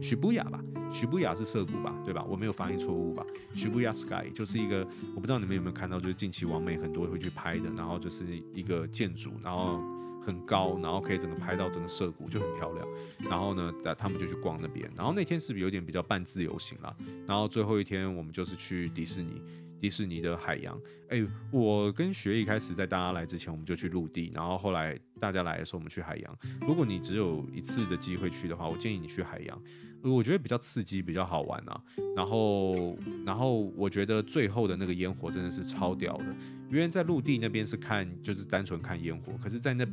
[0.00, 0.60] 许布亚吧，
[0.92, 2.24] 许布亚是涩谷吧，对吧？
[2.28, 3.24] 我没有发音错误吧？
[3.52, 9.82] 许布亚 Sky 就是一个，我不知道你们有没有看到，就是近期网美很多会去拍的，然后就是一个建筑，然后。
[10.24, 12.88] 很高，然后可以整个拍到整个涩谷，就很漂亮。
[13.28, 14.90] 然后呢，他们就去逛那边。
[14.96, 16.94] 然后那天是不是有点比较半自由行啦？
[17.26, 19.42] 然后最后一天我们就是去迪士尼，
[19.80, 20.80] 迪士尼的海洋。
[21.08, 24.30] 哎，我跟学一开始在大家来之前，我们就去陆地。
[24.34, 26.38] 然后后来大家来的时候，我们去海洋。
[26.60, 29.62] 如果你只有一次的机会去的话，我建议你去海洋。
[30.04, 31.80] 我觉得比较刺激，比较好玩啊。
[32.16, 36.26] 然后，然后我觉得最后的那个烟火真的是超屌的。
[36.70, 39.86] 因为在陆地那边是看，就是单纯看烟火，可是在那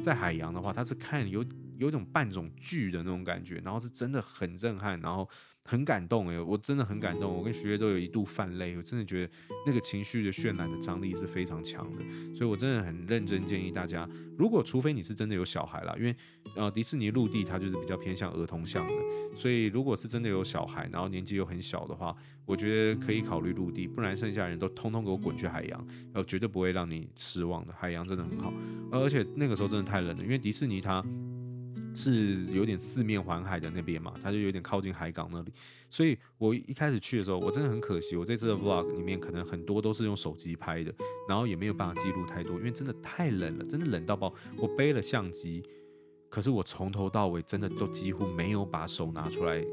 [0.00, 1.44] 在海洋的话，它是看有
[1.78, 5.28] 有种半种剧的那种感觉，然后是真的很震撼，然后。
[5.68, 9.32] 很感动诶，我真的很感动，我跟徐悦都有一度泛泪，我真的觉得
[9.66, 12.04] 那个情绪的渲染的张力是非常强的，
[12.36, 14.08] 所以我真的很认真建议大家，
[14.38, 16.14] 如果除非你是真的有小孩啦，因为
[16.54, 18.94] 呃迪士尼陆地它就是比较偏向儿童向的，
[19.34, 22.14] 所以如果是真的有小孩，然后年纪又很小的话，
[22.44, 28.52] 我觉得可以考虑陆地，不然剩下人都通通给我滚去海洋，然后绝对不会让你失望的，海洋真的很好，
[28.92, 31.04] 而且那个时候真的太冷了，因为迪士尼它。
[31.96, 35.50] 是有点四面环海的那边嘛，它就有点靠近海港那里，
[35.88, 40.94] 所以我一开始去的时候，我真的很可惜，我这次的 vlog 里面可能很多都是用手机拍的，
[41.26, 44.32] 然后也没有办法记录太多，因为真的太冷了，真的冷到爆。
[44.58, 45.62] 我背了相机，
[46.28, 49.64] 可是我从头到尾真的都几乎没有把手拿出来。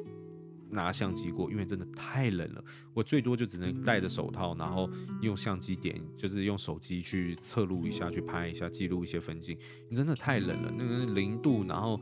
[0.74, 2.63] 拿相机过，因为真的太冷了，
[2.93, 4.89] 我最多就只能戴着手套，然后
[5.21, 9.57] 用相机点，就是用手机去测录一下，去拍一下，记录一些风景。
[9.89, 11.99] 你真的太冷了，那个零度，然后，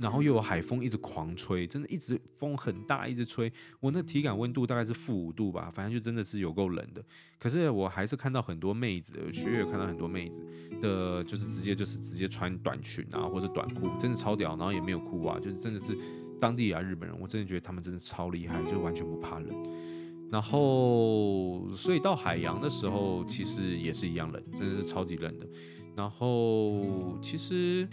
[0.00, 3.52] 然后又有海风一直狂吹，真的一直风很大，一直吹。
[3.80, 7.04] 我那体感温度大概是负五度吧，反正就真的是有够冷的。
[7.38, 10.42] 可是我还是看到很多妹子，学月看到很多妹子
[10.80, 15.96] 的，就是直接就是直接穿短裙啊，或者短裤，真的超屌，然后也没有裤袜，就是真的是。
[16.40, 19.48] 当地啊，日本人，我真的觉得他们真的超厉害，就完全不怕冷。
[20.30, 25.46] 然后，所以到海洋的时候，其实也是一样冷，真的是超级冷的。
[25.96, 27.88] 然后，其实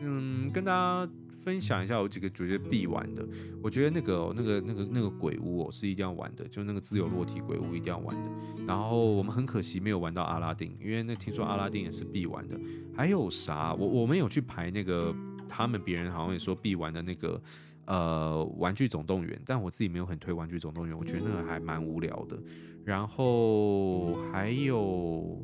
[0.00, 1.10] 嗯，跟大家
[1.42, 3.26] 分享一下有几个觉得必玩的。
[3.62, 8.30] 我觉得那个、那个、那个、那个鬼屋哦，是一定要玩的，就那个自由落体鬼屋一定要玩的。
[8.66, 12.58] 然后我们很可惜没有玩到阿拉丁，因为那听说阿拉丁也是必玩的。
[12.96, 13.74] 还有啥？
[13.74, 15.14] 我我们有去排那个，
[15.48, 17.40] 他们别人好像也说必玩的那个，
[17.86, 22.38] 呃，玩具总动员，但我自己没有很推玩具总动员，我觉得那个还蛮无聊的。
[22.84, 25.42] 然后还有。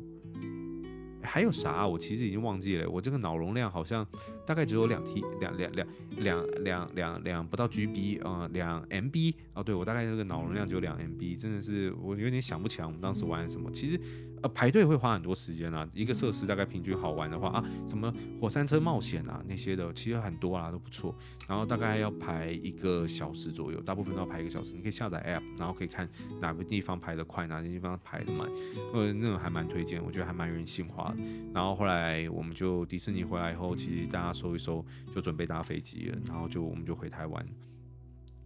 [1.25, 1.87] 还有啥？
[1.87, 2.89] 我其实已经忘记了。
[2.89, 4.05] 我这个脑容量好像
[4.45, 5.87] 大概只有两 T，两两两
[6.17, 9.33] 两两两两不到 GB，呃，两 MB。
[9.53, 13.71] 哦，对，我大概这个脑容量只有两 MB，真的是我有点想不起来我们当时玩什么。
[13.71, 13.99] 其实。
[14.43, 15.87] 呃，排队会花很多时间啊。
[15.93, 21.15] 一个设施大概平均好玩的话啊，什么火山车冒险啊那些的，其实很多啦，都不错。
[21.47, 24.75] 然后大概要排一个小时左右，大部分都要排一个小时。
[24.75, 26.09] 你可以下载 App，然后可以看
[26.41, 28.45] 哪个地方排得快，哪些地方排得慢。
[28.93, 31.23] 呃，那种还蛮推荐，我觉得还蛮人性化的。
[31.53, 36.17] 然后后来我们就迪士尼回来以后，其实大家收一收，就准备搭飞机了。
[36.27, 37.45] 然后就我们就回台湾。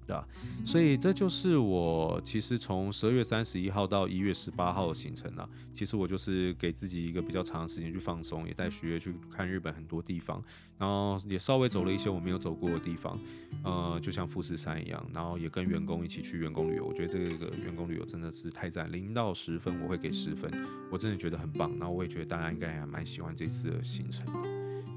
[0.06, 0.26] 对啊，
[0.66, 5.46] 所以这就是我其实从十二月三十一号到一月十八号的行程啊。
[5.74, 10.42] 其实我就是给自己一个比较长的时间去放松，也带许悦去看日本很多地方，
[10.78, 13.20] 然后也稍微走了一些我没有走过的地方，
[13.66, 16.86] 呃，就像富士山一样，然后也跟员工一起去员工旅游。
[16.86, 20.50] 我觉得这个员工旅游真的是太赞，零到十分我会给十分，
[20.90, 21.70] 我真的觉得很棒。
[21.78, 24.26] 然后我也觉得大家应该还蛮喜欢这次的行程。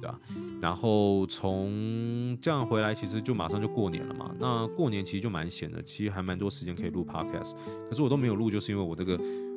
[0.01, 0.21] 对吧？
[0.61, 4.35] 然后从这样回来，其实就马上就过年了嘛。
[4.39, 7.55] 那过年其实就蛮闲的，其实还蛮多时间可以录 podcast。
[7.89, 9.17] 可是我都没有录，就是因为我这个，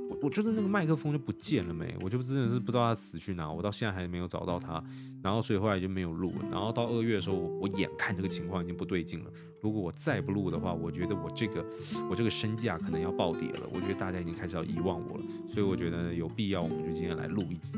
[0.09, 4.83] 我我觉得那个麦克风就不见了没，我就真的是不知道它死去哪，我到现在还没有找到它。
[5.21, 6.33] 然后所以后来就没有录。
[6.51, 9.31] 然后到二月的时候，我眼看这个情况已经不对劲了。
[9.61, 11.65] 如果我再不录的话，我觉得我这个
[12.09, 13.61] 我这个身价可能要暴跌了。
[13.73, 15.23] 我觉得大家已经开始要遗忘我了。
[15.47, 17.77] 所以我觉得有必要，我们就今天来录一集。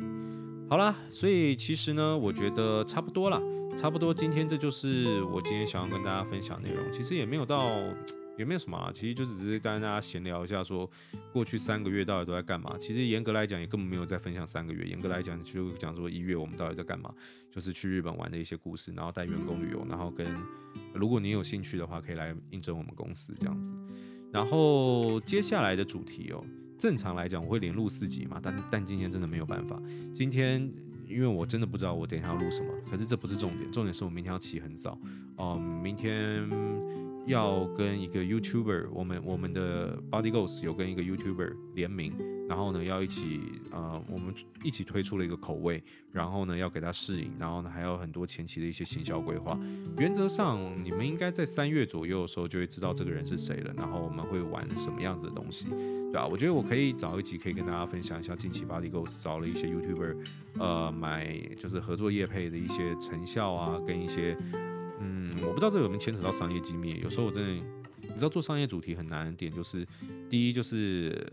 [0.68, 3.40] 好啦，所以其实呢，我觉得差不多了，
[3.78, 6.92] 差不多今天这就是我今天想要跟大家分享内容。
[6.92, 7.70] 其实也没有到，
[8.36, 10.90] 也没有什么啊，其实就只是跟大家闲聊一下，说
[11.32, 12.76] 过去三个月到底都在干嘛。
[12.80, 14.86] 其实严格来讲，也根本没有在分享三个月。
[14.88, 17.14] 严格来讲，就讲说一月我们到底在干嘛，
[17.52, 20.26] 就是去日本玩的一些故事，然后带员工旅游，然后跟
[20.96, 23.76] 如果你有兴趣的话，可以来应征我们公司这样子。
[24.34, 26.44] 然后接下来的主题哦。
[26.78, 29.82] 正常来讲，我会连录四集嘛，但但今天真的没有办法。
[30.14, 30.72] 今天
[31.08, 35.00] 因为我真的不知道我等一下要录什么，可是这不是重点，重点是我明天要起很早。
[35.38, 36.48] 嗯，明天
[37.26, 42.14] 要跟一个 YouTuber，我们我们的 Body Ghost 有跟一个 YouTuber 联名。
[42.48, 44.32] 然后呢，要一起呃，我们
[44.64, 49.60] 一起推出了一个口味，然后呢，要给他试饮，然后呢，还有很多前期的一些行销规划。
[49.98, 56.28] 原则上，你们应该在三月左右的时候就会知道这个人是谁了，然后我们会玩什么样子的东西，对吧？
[56.28, 60.16] 我觉得我可以找一集可以跟大家分享一下近期 Body Ghost 找了一些 YouTuber，
[60.60, 64.38] 呃，买就是合作业配的一些成效啊，跟一些
[65.42, 67.00] 我不知道这有没有牵扯到商业机密。
[67.04, 67.64] 有时候我真的，
[68.02, 69.88] 你知道做商业主题很难的点就是，
[70.30, 71.28] 第一就是。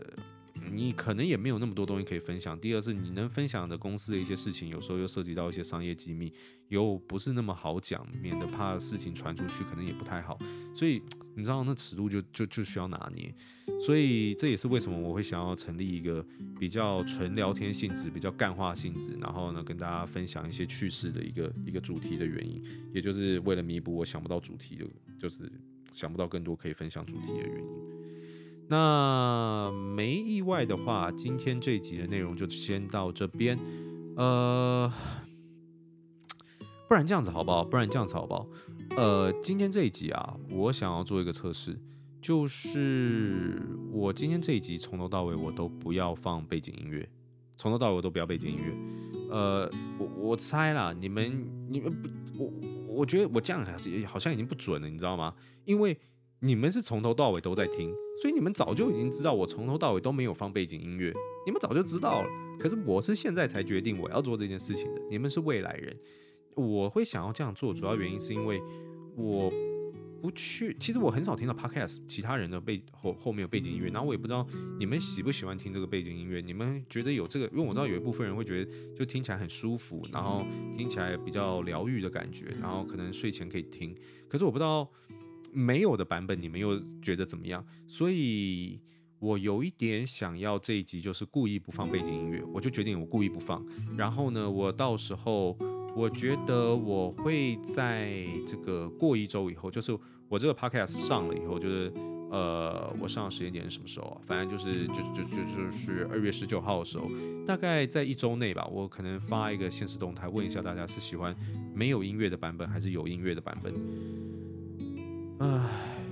[0.71, 2.59] 你可能也没有那么多东西可以分享。
[2.59, 6.31] 第二是，你能分享的公司的一些事情，有时候又涉及到一些商业机密，
[6.69, 10.37] 又不是那么好讲，免得怕事情传出去，可能也不太好。
[10.75, 11.01] 所以
[11.35, 13.33] 你知道，那尺度就就就需要拿捏。
[13.81, 16.25] 所以这也是为什么我会想要成立一个
[16.59, 24.85] 比较纯聊天性质、比较干话性质，然后呢，跟大家分享一些趣事的一个一个主题的原因，也就是为了弥补我想不到主题的，
[25.19, 25.51] 就是
[25.91, 28.02] 想不到更多可以分享主题的原因。
[28.69, 33.59] 那没意外的话，今天这一集的内容就先到这边。
[34.15, 34.91] 呃，
[36.87, 37.63] 不然这样子好不好？
[37.63, 38.47] 不然这样子好不好？
[38.95, 41.77] 呃，今天这一集啊，我想要做一个测试，
[42.21, 43.61] 就是
[43.91, 47.07] 我今天这一集从头到尾我都不要放背景音乐，
[47.57, 48.73] 从头到尾我都不要背景音乐。
[49.29, 52.09] 呃，我我猜啦，你们你们不，
[52.43, 52.53] 我
[52.87, 53.63] 我觉得我这样
[54.05, 55.33] 好像已经不准了，你知道吗？
[55.65, 55.95] 因为。
[56.45, 57.89] 你们是从头到尾都在听，
[58.21, 61.13] 所以你们早就已经知道我从头到尾都没有放背景音乐，
[61.45, 62.29] 你们早就知道了。
[62.59, 65.97] 可是我是现在才决定我要做这件事情的，你们是未来人。
[66.55, 68.61] 我会想要这样做，主要原因是因为
[69.15, 69.49] 我
[70.21, 74.45] 不去，其实我很少听到 podcast 其他人的背后后面有背景音乐，然后我也不知道
[74.77, 80.45] 你们喜不喜欢听这个背景音乐，你们觉得有这个，因为我知道有一部分人会觉得就听起来很舒服，然后
[80.77, 83.95] 听起来比较疗愈的感觉，然后可能睡前可以听，
[84.27, 84.85] 可是我不知道。
[85.53, 87.65] 没有的版本，你们又觉得怎么样？
[87.87, 88.79] 所以
[89.19, 93.65] 我有一点想要这一集就是故意不放背景音乐，我就决定我故意不放。
[93.97, 95.57] 然后呢，我到时候
[95.95, 98.13] 我觉得我会在
[98.47, 99.97] 这个过一周以后，就是
[100.27, 101.93] 我这个 podcast 上了以后，就是
[102.31, 104.17] 呃，我上时间点是什么时候啊？
[104.23, 107.07] 反正就是就就就就是二月十九号的时候，
[107.45, 111.35] 大概在一周内吧，我可能发一个限时动态，问一下大家是喜欢
[111.75, 113.71] 没有音乐的版本还是有音乐的版本。
[115.43, 115.59] 唉，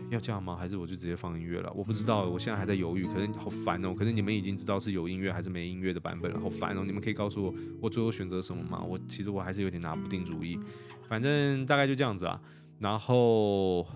[0.09, 0.57] 要这样吗？
[0.57, 1.71] 还是我就直接放音乐了？
[1.73, 3.03] 我不知道，我现在还在犹豫。
[3.03, 6.83] 可能好烦哦，可能你们已经知道是有音乐还是没音乐的版本了，好烦哦。
[6.85, 8.83] 你们可以告诉我，我最后选择什么吗？
[8.83, 10.59] 我其实我还是有点拿不定主意。
[11.07, 12.41] 反正大概就这样子啊，
[12.79, 13.87] 然后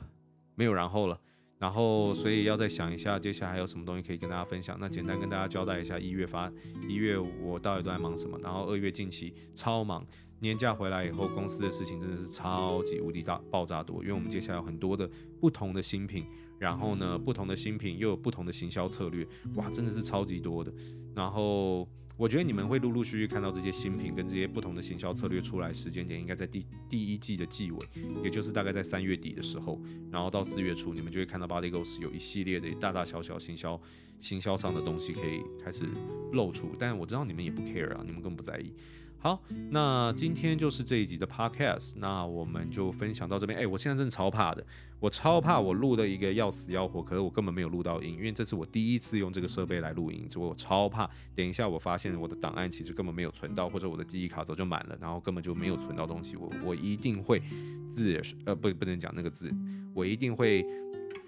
[0.55, 1.19] 没有然后了。
[1.57, 4.77] 然后，所以要再想一下，接下来还有什么东西可以跟大家分享。
[4.79, 8.37] 那简单跟大家交代一下，一月发一月我到底都在忙什么。
[8.43, 10.05] 然后二月近期超忙，
[10.45, 14.01] 年假回来以后，公司的事情真的是超级无敌大爆炸多。
[14.01, 15.09] 因为我们接下来有很多的
[15.41, 16.25] 不同的新品，
[16.59, 20.73] 然后呢，不同的新品又有不同的行销策略，哇，真的是超级多的。
[21.13, 21.87] 然后。
[22.17, 27.89] 我觉得你们会陆陆续续看到这些新品跟这些不同的行销策略出来，时间点应该在第第一季的季尾，
[28.23, 33.77] 也就是大概在三月底的时候，然后到四月初，你们就会看到 Body Ghost 有一系列的大大小小行销
[34.21, 35.83] 行销上的东西可以开始
[36.31, 36.71] 露出。
[36.79, 38.73] 但我知道你们也不 care 啊，你们根本不在意。
[39.19, 39.41] 好，
[39.71, 43.57] 那今天就是这一集的 podcast，那我们就分享到这边。
[43.57, 44.63] 哎、我现在真的超怕的，
[44.99, 51.09] 我超怕我录的一个要死要活，可是我根本没有录到音，因为这是我第一次用这个设备来录音，所以我超怕。
[51.33, 57.41] 等一下我发现我的档案其实根本没有存到，或者我的记忆卡早就满了，然后根本就没有存到东西，我我一定会
[57.89, 59.51] 字呃不不能讲那个字，
[59.95, 60.63] 我一定会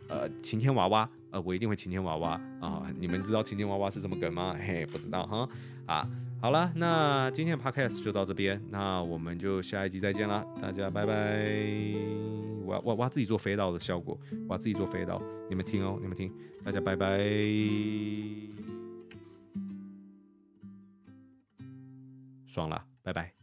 [0.09, 4.55] 呃晴天娃娃呃我一定会晴天娃娃啊、你们知道晴天娃娃是什么梗吗？
[4.59, 5.49] 嘿，不知道哈
[5.85, 6.09] 啊。
[6.39, 11.13] 好了，那今天的 podcast 就到这边，那我们就下一集再见啦，大家拜拜。
[12.63, 14.15] 我要我我要自己做飞到的效果，
[14.47, 16.31] 我要自己做飞到，你们听哦，你们听，
[16.63, 17.17] 大家拜拜，
[22.45, 23.36] 爽了，拜拜。